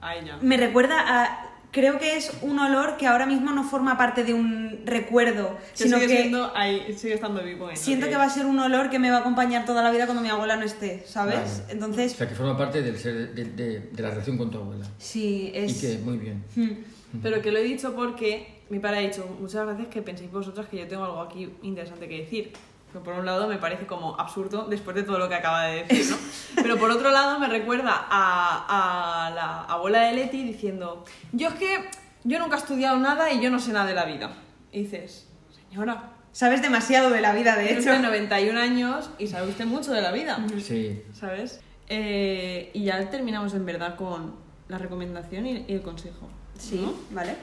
a 0.00 0.16
ella. 0.16 0.38
Me 0.40 0.56
recuerda 0.56 0.96
a 0.98 1.48
creo 1.72 1.98
que 1.98 2.16
es 2.18 2.30
un 2.42 2.58
olor 2.58 2.98
que 2.98 3.06
ahora 3.06 3.24
mismo 3.24 3.50
no 3.50 3.64
forma 3.64 3.96
parte 3.96 4.24
de 4.24 4.34
un 4.34 4.82
recuerdo, 4.84 5.56
Que 5.76 5.84
sino 5.84 5.96
sigue, 5.96 6.08
que 6.08 6.20
siendo 6.20 6.52
ahí, 6.54 6.94
sigue 6.98 7.14
estando 7.14 7.42
vivo. 7.42 7.70
en 7.70 7.76
siento 7.78 8.08
que 8.08 8.16
va 8.16 8.24
a 8.24 8.30
ser 8.30 8.44
un 8.44 8.58
olor 8.58 8.90
que 8.90 8.98
me 8.98 9.10
va 9.10 9.16
a 9.16 9.20
acompañar 9.20 9.64
toda 9.64 9.82
la 9.82 9.90
vida 9.90 10.04
cuando 10.04 10.22
mi 10.22 10.28
abuela 10.28 10.56
no 10.56 10.64
esté, 10.64 11.02
¿sabes? 11.06 11.62
Vale. 11.62 11.72
Entonces, 11.72 12.12
O 12.12 12.16
sea, 12.18 12.28
que 12.28 12.34
forma 12.34 12.58
parte 12.58 12.82
del 12.82 12.98
ser, 12.98 13.34
de, 13.34 13.44
de- 13.46 13.80
de 13.90 14.02
la 14.02 14.10
relación 14.10 14.36
con 14.36 14.50
tu 14.50 14.58
abuela. 14.58 14.84
sí, 14.98 15.50
es... 15.54 15.82
Y 15.82 15.86
que 15.86 15.98
muy 16.04 16.18
bien. 16.18 16.44
Hmm. 16.54 17.18
Pero 17.22 17.40
que 17.40 17.50
lo 17.50 17.58
he 17.58 17.62
dicho 17.62 17.94
porque 17.94 18.61
mi 18.72 18.78
padre 18.78 18.96
ha 18.96 19.00
dicho 19.00 19.36
muchas 19.38 19.66
gracias 19.66 19.88
que 19.88 20.00
penséis 20.00 20.32
vosotras 20.32 20.66
que 20.66 20.78
yo 20.78 20.88
tengo 20.88 21.04
algo 21.04 21.20
aquí 21.20 21.52
interesante 21.62 22.08
que 22.08 22.22
decir. 22.22 22.52
Que 22.90 22.98
por 23.00 23.12
un 23.12 23.26
lado 23.26 23.46
me 23.46 23.58
parece 23.58 23.86
como 23.86 24.18
absurdo 24.18 24.66
después 24.66 24.96
de 24.96 25.02
todo 25.02 25.18
lo 25.18 25.28
que 25.28 25.34
acaba 25.34 25.64
de 25.64 25.84
decir, 25.84 26.06
¿no? 26.10 26.16
Pero 26.62 26.78
por 26.78 26.90
otro 26.90 27.10
lado 27.10 27.38
me 27.38 27.48
recuerda 27.48 28.06
a, 28.08 29.26
a 29.26 29.30
la 29.30 29.64
abuela 29.64 30.04
de 30.04 30.14
Leti 30.14 30.42
diciendo, 30.42 31.04
yo 31.32 31.48
es 31.48 31.54
que 31.56 31.90
yo 32.24 32.38
nunca 32.38 32.56
he 32.56 32.58
estudiado 32.60 32.96
nada 32.96 33.30
y 33.30 33.42
yo 33.42 33.50
no 33.50 33.58
sé 33.58 33.74
nada 33.74 33.84
de 33.84 33.94
la 33.94 34.06
vida. 34.06 34.32
Y 34.72 34.84
dices, 34.84 35.28
señora, 35.68 36.08
Sabes 36.32 36.62
demasiado 36.62 37.10
de 37.10 37.20
la 37.20 37.34
vida, 37.34 37.56
de 37.56 37.74
hecho. 37.74 37.98
91 37.98 38.58
años 38.58 39.10
y 39.18 39.26
sabe 39.26 39.50
usted 39.50 39.66
mucho 39.66 39.92
de 39.92 40.00
la 40.00 40.12
vida. 40.12 40.42
Sí. 40.62 41.02
¿Sabes? 41.12 41.60
Eh, 41.90 42.70
y 42.72 42.84
ya 42.84 43.10
terminamos 43.10 43.52
en 43.52 43.66
verdad 43.66 43.96
con 43.96 44.34
la 44.68 44.78
recomendación 44.78 45.44
y, 45.44 45.66
y 45.68 45.74
el 45.74 45.82
consejo. 45.82 46.30
Sí, 46.58 46.80
¿no? 46.80 46.94
¿vale? 47.10 47.36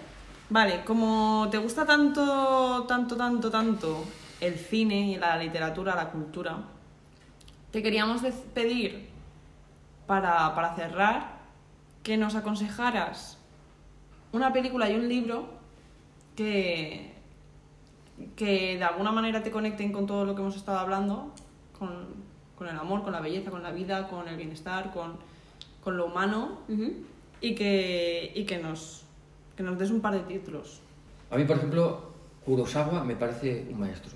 Vale, 0.50 0.84
como 0.84 1.48
te 1.52 1.58
gusta 1.58 1.86
tanto, 1.86 2.86
tanto, 2.88 3.16
tanto, 3.16 3.52
tanto 3.52 4.04
el 4.42 4.56
cine 4.56 5.12
y 5.12 5.18
la 5.18 5.38
literatura, 5.38 5.96
la 5.96 6.10
cultura, 6.10 6.58
te 7.72 7.84
queríamos 7.84 8.22
pedir 8.54 9.10
para, 10.08 10.56
para 10.56 10.76
cerrar 10.76 11.40
que 12.02 12.18
nos 12.18 12.34
aconsejaras 12.34 13.38
una 14.32 14.52
película 14.52 14.90
y 14.90 14.96
un 14.96 15.08
libro 15.08 15.50
que, 16.36 17.14
que 18.36 18.78
de 18.78 18.84
alguna 18.84 19.12
manera 19.12 19.44
te 19.44 19.52
conecten 19.52 19.92
con 19.92 20.08
todo 20.08 20.26
lo 20.26 20.36
que 20.36 20.42
hemos 20.42 20.56
estado 20.56 20.80
hablando, 20.80 21.32
con, 21.78 22.08
con 22.58 22.68
el 22.68 22.78
amor, 22.78 23.04
con 23.04 23.12
la 23.12 23.22
belleza, 23.22 23.52
con 23.52 23.62
la 23.62 23.72
vida, 23.72 24.08
con 24.08 24.28
el 24.28 24.38
bienestar, 24.38 24.92
con, 24.92 25.18
con 25.84 25.98
lo 25.98 26.08
humano 26.08 26.60
y 27.42 27.56
que, 27.56 28.32
y 28.36 28.46
que, 28.46 28.58
nos, 28.58 28.99
que 29.60 29.64
nos 29.64 29.78
des 29.78 29.92
un 29.92 30.00
par 30.00 30.14
de 30.14 30.22
títulos. 30.22 30.80
A 31.30 31.36
mí, 31.36 31.44
por 31.44 31.58
ejemplo, 31.58 32.14
Kurosawa 32.46 33.04
me 33.04 33.18
parece 33.18 33.68
un 33.70 33.82
maestro. 33.82 34.16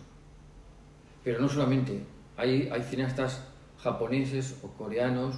Pero 1.22 1.42
no 1.42 1.50
solamente. 1.50 2.00
Hay, 2.38 2.70
hay 2.72 2.82
cineastas 2.82 3.44
japoneses 3.78 4.56
o 4.64 4.70
coreanos, 4.70 5.36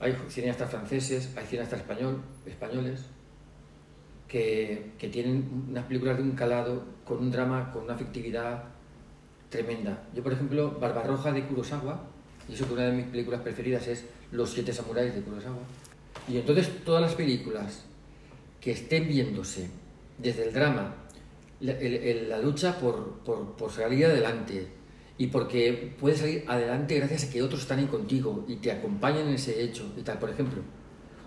hay 0.00 0.16
cineastas 0.30 0.70
franceses, 0.70 1.36
hay 1.36 1.44
cineastas 1.44 1.80
español, 1.80 2.22
españoles 2.46 3.04
que, 4.26 4.92
que 4.98 5.08
tienen 5.08 5.66
unas 5.68 5.84
películas 5.84 6.16
de 6.16 6.22
un 6.22 6.32
calado, 6.32 6.82
con 7.04 7.18
un 7.18 7.30
drama, 7.30 7.70
con 7.72 7.82
una 7.84 7.96
afectividad 7.96 8.64
tremenda. 9.50 10.02
Yo, 10.14 10.22
por 10.22 10.32
ejemplo, 10.32 10.78
Barbarroja 10.80 11.30
de 11.30 11.44
Kurosawa, 11.44 12.04
y 12.48 12.54
eso 12.54 12.66
que 12.66 12.72
una 12.72 12.84
de 12.84 12.92
mis 12.92 13.06
películas 13.08 13.42
preferidas 13.42 13.86
es 13.86 14.06
Los 14.32 14.48
siete 14.48 14.72
samuráis 14.72 15.14
de 15.14 15.20
Kurosawa. 15.20 15.60
Y 16.26 16.38
entonces 16.38 16.70
todas 16.86 17.02
las 17.02 17.14
películas 17.14 17.84
que 18.60 18.72
estén 18.72 19.08
viéndose 19.08 19.68
desde 20.18 20.44
el 20.44 20.52
drama, 20.52 20.94
la, 21.60 21.74
la 22.28 22.38
lucha 22.38 22.78
por, 22.78 23.20
por, 23.20 23.56
por 23.56 23.70
salir 23.70 24.06
adelante 24.06 24.68
y 25.18 25.26
porque 25.26 25.94
puedes 26.00 26.20
salir 26.20 26.44
adelante 26.46 26.96
gracias 26.96 27.24
a 27.24 27.30
que 27.30 27.42
otros 27.42 27.60
están 27.60 27.78
ahí 27.78 27.86
contigo 27.86 28.44
y 28.48 28.56
te 28.56 28.72
acompañan 28.72 29.28
en 29.28 29.34
ese 29.34 29.62
hecho 29.62 29.92
y 29.96 30.00
tal. 30.00 30.18
Por 30.18 30.30
ejemplo, 30.30 30.62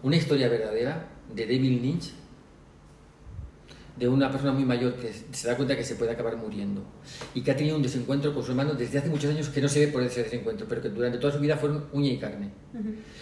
una 0.02 0.16
historia 0.16 0.50
verdadera 0.50 1.10
de 1.34 1.46
David 1.46 1.82
Lynch, 1.82 2.12
de 3.96 4.08
una 4.08 4.32
persona 4.32 4.52
muy 4.52 4.66
mayor 4.66 4.96
que 4.96 5.14
se 5.14 5.48
da 5.48 5.56
cuenta 5.56 5.76
que 5.78 5.84
se 5.84 5.96
puede 5.96 6.12
acabar 6.12 6.36
muriendo 6.36 6.84
y 7.36 7.42
que 7.42 7.52
ha 7.52 7.56
tenido 7.56 7.76
un 7.76 7.84
desencuentro 7.84 8.34
con 8.34 8.44
su 8.44 8.52
hermano 8.52 8.74
desde 8.74 8.98
hace 8.98 9.10
muchos 9.10 9.30
años 9.30 9.50
que 9.50 9.62
no 9.62 9.70
se 9.70 9.86
ve 9.86 9.92
por 9.92 10.02
ese 10.02 10.24
desencuentro, 10.24 10.68
pero 10.68 10.82
que 10.82 10.90
durante 10.90 11.20
toda 11.20 11.32
su 11.32 11.40
vida 11.40 11.58
fueron 11.58 11.86
uña 11.92 12.10
y 12.10 12.18
carne. 12.18 12.50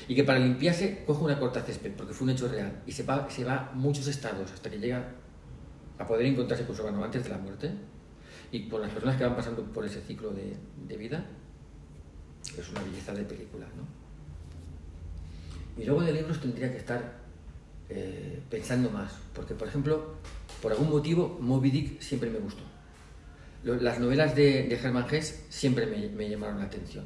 Y 0.07 0.15
que 0.15 0.23
para 0.23 0.39
limpiarse 0.39 1.03
coge 1.05 1.25
una 1.25 1.37
corta 1.37 1.61
césped, 1.61 1.91
porque 1.97 2.13
fue 2.13 2.25
un 2.25 2.31
hecho 2.31 2.47
real, 2.47 2.83
y 2.87 2.91
se 2.93 3.03
va, 3.03 3.29
se 3.29 3.43
va 3.43 3.71
muchos 3.73 4.07
estados 4.07 4.49
hasta 4.51 4.69
que 4.69 4.79
llega 4.79 5.11
a 5.97 6.07
poder 6.07 6.25
encontrarse 6.25 6.65
con 6.65 6.75
su 6.75 6.85
hermano 6.85 7.03
antes 7.03 7.23
de 7.23 7.29
la 7.29 7.37
muerte. 7.37 7.71
Y 8.53 8.59
por 8.61 8.81
las 8.81 8.91
personas 8.91 9.17
que 9.17 9.23
van 9.25 9.35
pasando 9.35 9.63
por 9.63 9.85
ese 9.85 10.01
ciclo 10.01 10.31
de, 10.31 10.55
de 10.87 10.97
vida, 10.97 11.25
es 12.57 12.69
una 12.69 12.81
belleza 12.81 13.13
de 13.13 13.23
película, 13.23 13.65
¿no? 13.75 14.01
Y 15.81 15.85
luego 15.85 16.01
de 16.01 16.13
libros 16.13 16.39
tendría 16.39 16.71
que 16.71 16.77
estar 16.77 17.21
eh, 17.89 18.41
pensando 18.49 18.89
más, 18.89 19.13
porque 19.33 19.53
por 19.53 19.67
ejemplo, 19.67 20.15
por 20.61 20.71
algún 20.71 20.89
motivo, 20.89 21.37
Moby 21.41 21.71
Dick 21.71 22.01
siempre 22.01 22.29
me 22.29 22.39
gustó. 22.39 22.63
Las 23.63 23.99
novelas 23.99 24.35
de, 24.35 24.63
de 24.63 24.75
Hermann 24.75 25.05
Hesse 25.09 25.45
siempre 25.49 25.85
me, 25.85 26.09
me 26.09 26.29
llamaron 26.29 26.59
la 26.59 26.65
atención. 26.65 27.05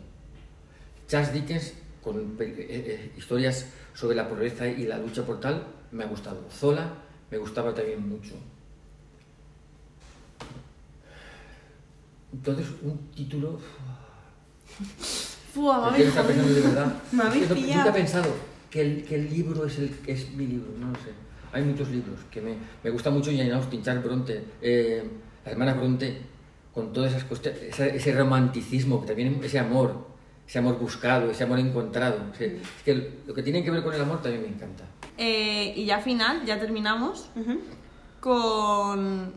Charles 1.07 1.33
Dickens, 1.33 1.73
con 2.03 2.37
eh, 2.39 2.55
eh, 2.57 3.11
historias 3.17 3.67
sobre 3.93 4.15
la 4.15 4.27
pobreza 4.27 4.67
y 4.67 4.85
la 4.85 4.97
lucha 4.97 5.25
por 5.25 5.39
tal, 5.39 5.67
me 5.91 6.03
ha 6.03 6.07
gustado. 6.07 6.45
Zola 6.51 6.93
me 7.31 7.37
gustaba 7.37 7.73
también 7.73 8.07
mucho. 8.07 8.35
Entonces, 12.33 12.67
un 12.81 12.97
título... 13.15 13.59
Fua, 15.53 15.75
¿Por 15.75 15.85
mami, 15.85 15.97
qué 15.97 16.03
lo 16.03 16.09
está 16.09 16.23
pensando 16.23 16.53
de 16.53 16.61
verdad? 16.61 16.93
Me 17.13 17.23
habéis. 17.23 17.49
Nunca 17.49 17.89
he 17.89 17.93
pensado 17.93 18.33
que 18.69 18.81
el, 18.81 19.05
que 19.05 19.15
el 19.15 19.29
libro 19.29 19.65
es, 19.65 19.79
el, 19.79 19.95
es 20.05 20.31
mi 20.31 20.47
libro, 20.47 20.67
no 20.77 20.89
lo 20.89 20.95
sé. 20.95 21.11
Hay 21.55 21.63
muchos 21.63 21.89
libros 21.89 22.19
que 22.29 22.41
me, 22.41 22.55
me 22.83 22.89
gusta 22.89 23.09
mucho 23.09 23.31
Jane 23.31 23.53
Austen, 23.53 23.81
Charles 23.81 24.03
Bronte, 24.03 24.43
eh, 24.61 25.01
la 25.45 25.51
hermana 25.51 25.73
Bronte, 25.73 26.21
con 26.73 26.91
todas 26.91 27.11
esas 27.11 27.23
cuestiones, 27.23 27.61
ese, 27.61 27.95
ese 27.95 28.13
romanticismo, 28.13 28.99
que 28.99 29.07
también 29.07 29.39
ese 29.41 29.57
amor, 29.57 30.05
ese 30.45 30.59
amor 30.59 30.77
buscado, 30.77 31.31
ese 31.31 31.45
amor 31.45 31.59
encontrado. 31.59 32.17
O 32.29 32.35
sea, 32.35 32.47
es 32.47 32.83
que 32.83 33.19
lo 33.25 33.33
que 33.33 33.41
tiene 33.41 33.63
que 33.63 33.71
ver 33.71 33.83
con 33.83 33.93
el 33.93 34.01
amor 34.01 34.21
también 34.21 34.41
me 34.41 34.49
encanta. 34.49 34.83
Eh, 35.17 35.71
y 35.77 35.85
ya 35.85 36.01
final, 36.01 36.45
ya 36.45 36.59
terminamos 36.59 37.29
con, 38.19 39.31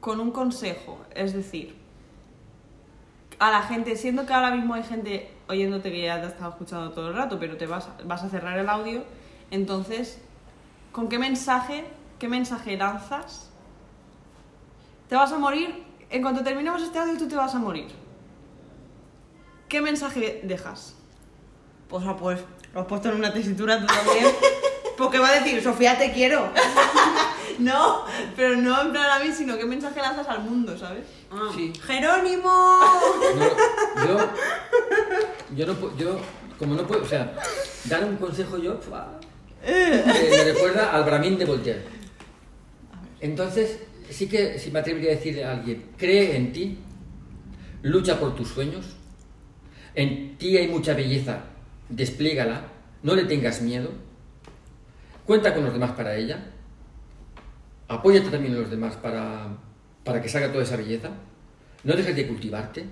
con 0.00 0.18
un 0.18 0.30
consejo. 0.30 0.98
Es 1.14 1.34
decir, 1.34 1.74
a 3.38 3.50
la 3.50 3.62
gente, 3.64 3.96
siendo 3.96 4.24
que 4.24 4.32
ahora 4.32 4.54
mismo 4.54 4.72
hay 4.72 4.82
gente 4.82 5.28
oyéndote 5.46 5.92
que 5.92 6.04
ya 6.04 6.20
te 6.20 6.28
ha 6.28 6.30
estado 6.30 6.52
escuchando 6.52 6.92
todo 6.92 7.08
el 7.08 7.14
rato, 7.14 7.38
pero 7.38 7.58
te 7.58 7.66
vas, 7.66 7.86
vas 8.06 8.22
a 8.22 8.30
cerrar 8.30 8.58
el 8.58 8.70
audio, 8.70 9.04
entonces, 9.50 10.22
¿con 10.92 11.08
qué 11.08 11.18
mensaje, 11.18 11.84
qué 12.18 12.28
mensaje 12.28 12.76
lanzas? 12.76 13.48
Te 15.08 15.16
vas 15.16 15.32
a 15.32 15.38
morir, 15.38 15.82
en 16.10 16.22
cuanto 16.22 16.44
terminemos 16.44 16.82
este 16.82 16.98
audio 16.98 17.18
tú 17.18 17.28
te 17.28 17.36
vas 17.36 17.54
a 17.54 17.58
morir. 17.58 17.88
¿Qué 19.68 19.80
mensaje 19.80 20.40
dejas? 20.44 20.94
O 21.90 22.00
sea, 22.00 22.16
pues 22.16 22.40
lo 22.74 22.80
has 22.80 22.86
puesto 22.86 23.08
en 23.08 23.16
una 23.16 23.32
tesitura 23.32 23.80
tú 23.80 23.86
también. 23.86 24.26
Porque 24.98 25.18
va 25.18 25.28
a 25.28 25.40
decir, 25.40 25.62
Sofía, 25.62 25.98
te 25.98 26.12
quiero. 26.12 26.50
No, 27.58 28.06
pero 28.34 28.56
no 28.56 28.80
en 28.80 28.92
plan 28.92 29.10
a 29.10 29.22
mí, 29.22 29.30
sino 29.30 29.56
qué 29.56 29.66
mensaje 29.66 30.00
lanzas 30.00 30.26
al 30.26 30.42
mundo, 30.42 30.76
¿sabes? 30.76 31.04
Sí. 31.54 31.72
¡Jerónimo! 31.84 32.80
No, 33.36 34.06
yo, 34.06 34.18
yo 35.54 35.66
no 35.66 35.74
puedo, 35.74 35.96
yo, 35.96 36.16
como 36.58 36.74
no 36.74 36.84
puedo, 36.86 37.02
o 37.02 37.06
sea, 37.06 37.34
dar 37.84 38.04
un 38.04 38.16
consejo 38.16 38.56
yo. 38.56 38.80
Eh, 39.64 40.04
me 40.30 40.52
recuerda 40.52 40.92
al 40.92 41.04
Bramín 41.04 41.38
de 41.38 41.44
Voltaire. 41.44 41.82
Entonces, 43.20 43.78
sí 44.10 44.28
que 44.28 44.58
si 44.58 44.70
me 44.70 44.80
atrevería 44.80 45.12
a 45.12 45.14
decirle 45.14 45.44
a 45.44 45.52
alguien, 45.52 45.84
cree 45.96 46.36
en 46.36 46.52
ti, 46.52 46.78
lucha 47.82 48.18
por 48.18 48.34
tus 48.34 48.48
sueños, 48.48 48.84
en 49.94 50.36
ti 50.38 50.56
hay 50.56 50.68
mucha 50.68 50.94
belleza, 50.94 51.44
despliégala, 51.88 52.64
no 53.02 53.14
le 53.14 53.24
tengas 53.24 53.62
miedo, 53.62 53.90
cuenta 55.24 55.54
con 55.54 55.64
los 55.64 55.72
demás 55.72 55.92
para 55.92 56.16
ella, 56.16 56.44
apóyate 57.88 58.30
también 58.30 58.54
en 58.54 58.60
los 58.60 58.70
demás 58.70 58.96
para, 58.96 59.56
para 60.02 60.20
que 60.20 60.28
salga 60.28 60.50
toda 60.50 60.64
esa 60.64 60.76
belleza, 60.76 61.10
no 61.84 61.94
dejes 61.94 62.16
de 62.16 62.26
cultivarte 62.26 62.84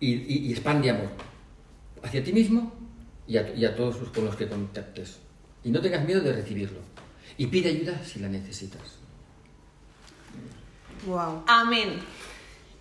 y 0.00 0.52
expande 0.52 0.90
amor 0.90 1.08
hacia 2.04 2.22
ti 2.22 2.32
mismo 2.32 2.72
y 3.26 3.38
a, 3.38 3.54
y 3.54 3.64
a 3.64 3.74
todos 3.74 3.98
los 3.98 4.10
con 4.10 4.26
los 4.26 4.36
que 4.36 4.46
contactes. 4.46 5.18
Y 5.64 5.70
no 5.70 5.80
tengas 5.80 6.04
miedo 6.04 6.20
de 6.20 6.32
recibirlo. 6.32 6.80
Y 7.36 7.46
pide 7.46 7.70
ayuda 7.70 8.00
si 8.04 8.20
la 8.20 8.28
necesitas. 8.28 8.98
Wow. 11.06 11.42
Amén. 11.46 12.00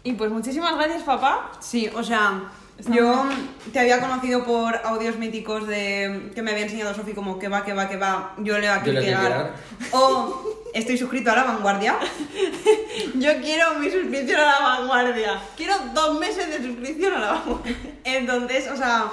Y 0.04 0.14
pues 0.14 0.32
muchísimas 0.32 0.76
gracias, 0.76 1.04
papá. 1.04 1.52
Sí, 1.62 1.90
o 1.96 2.04
sea, 2.04 2.52
yo 2.92 3.26
te 3.72 3.80
había 3.80 4.02
conocido 4.02 4.44
por 4.44 4.76
audios 4.84 5.18
míticos 5.18 5.68
de 5.68 6.32
que 6.36 6.42
me 6.42 6.52
había 6.52 6.64
enseñado 6.64 6.94
Sofi 6.94 7.14
como 7.14 7.40
que 7.40 7.48
va, 7.48 7.64
que 7.64 7.74
va, 7.74 7.88
que 7.88 7.98
va, 7.98 8.34
yo 8.38 8.54
Yo 8.54 8.60
leo 8.60 8.74
a. 8.74 9.52
O 9.92 10.70
estoy 10.74 10.98
suscrito 10.98 11.32
a 11.32 11.36
La 11.36 11.44
Vanguardia. 11.46 11.98
Yo 13.16 13.30
quiero 13.42 13.76
mi 13.76 13.90
suscripción 13.90 14.40
a 14.40 14.46
la 14.46 14.60
vanguardia. 14.60 15.42
Quiero 15.56 15.76
dos 15.94 16.20
meses 16.20 16.48
de 16.48 16.68
suscripción 16.68 17.14
a 17.14 17.20
la 17.20 17.32
vanguardia. 17.34 17.76
Entonces, 18.04 18.70
o 18.72 18.76
sea, 18.76 19.12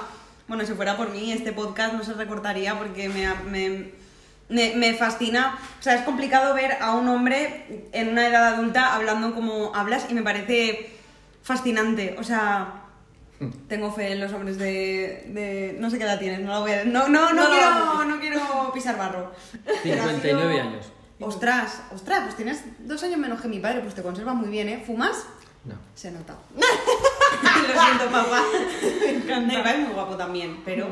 bueno, 0.51 0.65
si 0.65 0.73
fuera 0.73 0.97
por 0.97 1.09
mí, 1.11 1.31
este 1.31 1.53
podcast 1.53 1.93
no 1.93 2.03
se 2.03 2.13
recortaría 2.13 2.77
porque 2.77 3.07
me, 3.07 3.25
me, 3.49 3.91
me, 4.49 4.75
me 4.75 4.93
fascina. 4.95 5.57
O 5.79 5.81
sea, 5.81 5.95
es 5.95 6.01
complicado 6.01 6.53
ver 6.53 6.73
a 6.81 6.91
un 6.95 7.07
hombre 7.07 7.87
en 7.93 8.09
una 8.09 8.27
edad 8.27 8.55
adulta 8.55 8.93
hablando 8.95 9.33
como 9.33 9.73
hablas 9.73 10.07
y 10.09 10.13
me 10.13 10.23
parece 10.23 10.91
fascinante. 11.41 12.17
O 12.19 12.23
sea, 12.25 12.81
tengo 13.69 13.93
fe 13.93 14.11
en 14.11 14.19
los 14.19 14.33
hombres 14.33 14.57
de. 14.57 15.23
de- 15.27 15.77
no 15.79 15.89
sé 15.89 15.97
qué 15.97 16.03
edad 16.03 16.19
tienes, 16.19 16.41
no 16.41 16.51
lo 16.53 16.59
voy 16.61 16.71
a. 16.73 16.83
No, 16.83 17.07
no, 17.07 17.31
no, 17.31 17.43
No 17.43 17.49
quiero, 17.49 18.03
no 18.05 18.19
quiero 18.19 18.71
pisar 18.73 18.97
barro. 18.97 19.31
Pero 19.83 20.03
ha 20.03 20.07
59 20.07 20.53
sido- 20.53 20.67
años. 20.67 20.91
Ostras, 21.21 21.81
ostras, 21.93 22.21
pues 22.23 22.35
tienes 22.35 22.63
dos 22.79 23.01
años 23.03 23.19
menos 23.19 23.39
que 23.39 23.47
mi 23.47 23.59
padre, 23.59 23.79
pues 23.81 23.93
te 23.95 24.01
conservas 24.01 24.35
muy 24.35 24.49
bien, 24.49 24.67
¿eh? 24.67 24.83
¿Fumas? 24.85 25.25
No. 25.65 25.75
Se 25.95 26.11
nota. 26.11 26.35
Lo 26.55 27.81
siento, 27.81 28.05
papá. 28.11 28.43
Me 29.01 29.09
encanta. 29.11 29.55
Mi 29.55 29.61
padre 29.61 29.81
es 29.81 29.85
muy 29.87 29.93
guapo 29.93 30.15
también, 30.15 30.61
pero. 30.65 30.87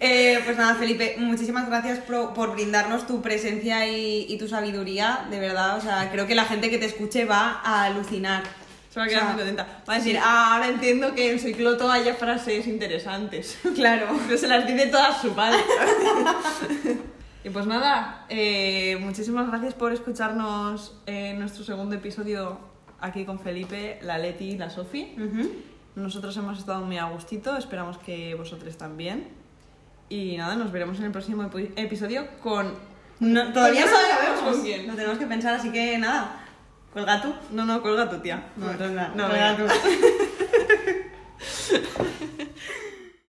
Eh, 0.00 0.40
pues 0.44 0.56
nada, 0.56 0.76
Felipe, 0.76 1.16
muchísimas 1.18 1.66
gracias 1.66 1.98
por, 1.98 2.32
por 2.32 2.52
brindarnos 2.52 3.06
tu 3.06 3.20
presencia 3.20 3.86
y, 3.88 4.26
y 4.28 4.38
tu 4.38 4.46
sabiduría, 4.46 5.26
de 5.30 5.40
verdad. 5.40 5.76
O 5.76 5.80
sea, 5.80 6.10
creo 6.12 6.26
que 6.26 6.34
la 6.34 6.44
gente 6.44 6.70
que 6.70 6.78
te 6.78 6.86
escuche 6.86 7.24
va 7.24 7.60
a 7.64 7.84
alucinar. 7.84 8.44
Se 8.90 9.00
va 9.00 9.04
a 9.06 9.08
quedar 9.08 9.22
O 9.22 9.26
sea, 9.26 9.34
muy 9.34 9.38
contenta. 9.44 9.82
Va 9.88 9.94
a 9.94 9.96
decir, 9.98 10.14
sí. 10.16 10.22
ah, 10.24 10.54
ahora 10.54 10.68
entiendo 10.68 11.14
que 11.14 11.32
en 11.32 11.38
Cicloto 11.40 11.90
haya 11.90 12.14
frases 12.14 12.66
interesantes. 12.66 13.58
Claro. 13.74 14.06
Que 14.28 14.38
se 14.38 14.46
las 14.48 14.66
dice 14.66 14.86
todas 14.86 15.20
su 15.20 15.32
padre. 15.34 15.58
y 17.44 17.50
pues 17.50 17.66
nada, 17.66 18.24
eh, 18.28 18.96
muchísimas 19.00 19.48
gracias 19.48 19.74
por 19.74 19.92
escucharnos 19.92 20.94
en 21.06 21.38
nuestro 21.40 21.64
segundo 21.64 21.96
episodio 21.96 22.58
aquí 23.00 23.24
con 23.24 23.38
Felipe, 23.40 23.98
la 24.02 24.18
Leti 24.18 24.50
y 24.52 24.58
la 24.58 24.70
Sofi. 24.70 25.14
Ujú. 25.16 25.50
Nosotros 25.96 26.36
hemos 26.36 26.58
estado 26.58 26.84
muy 26.84 26.96
a 26.98 27.06
gustito, 27.06 27.56
esperamos 27.56 27.98
que 27.98 28.34
vosotros 28.34 28.76
también. 28.76 29.28
Y 30.08 30.36
nada, 30.36 30.54
nos 30.56 30.70
veremos 30.72 30.98
en 30.98 31.04
el 31.06 31.12
próximo 31.12 31.42
epi- 31.42 31.72
episodio 31.76 32.26
con... 32.40 32.72
No, 33.20 33.52
todavía 33.52 33.84
no 33.84 33.90
no 33.90 33.92
lo 33.92 34.06
sabemos 34.08 34.40
con 34.54 34.62
quién. 34.62 34.86
Lo 34.86 34.94
tenemos 34.94 35.18
que 35.18 35.26
pensar, 35.26 35.54
así 35.54 35.70
que 35.72 35.98
nada. 35.98 36.44
Cuelga 36.92 37.20
tú. 37.20 37.34
No, 37.50 37.64
no, 37.66 37.82
colga 37.82 38.08
tu 38.08 38.18
tía. 38.20 38.46
No, 38.56 38.72
no, 38.72 38.88
no, 38.88 39.08
no, 39.08 39.28
cuelga 39.28 39.54
venga. 39.54 39.56
tú. 39.56 39.74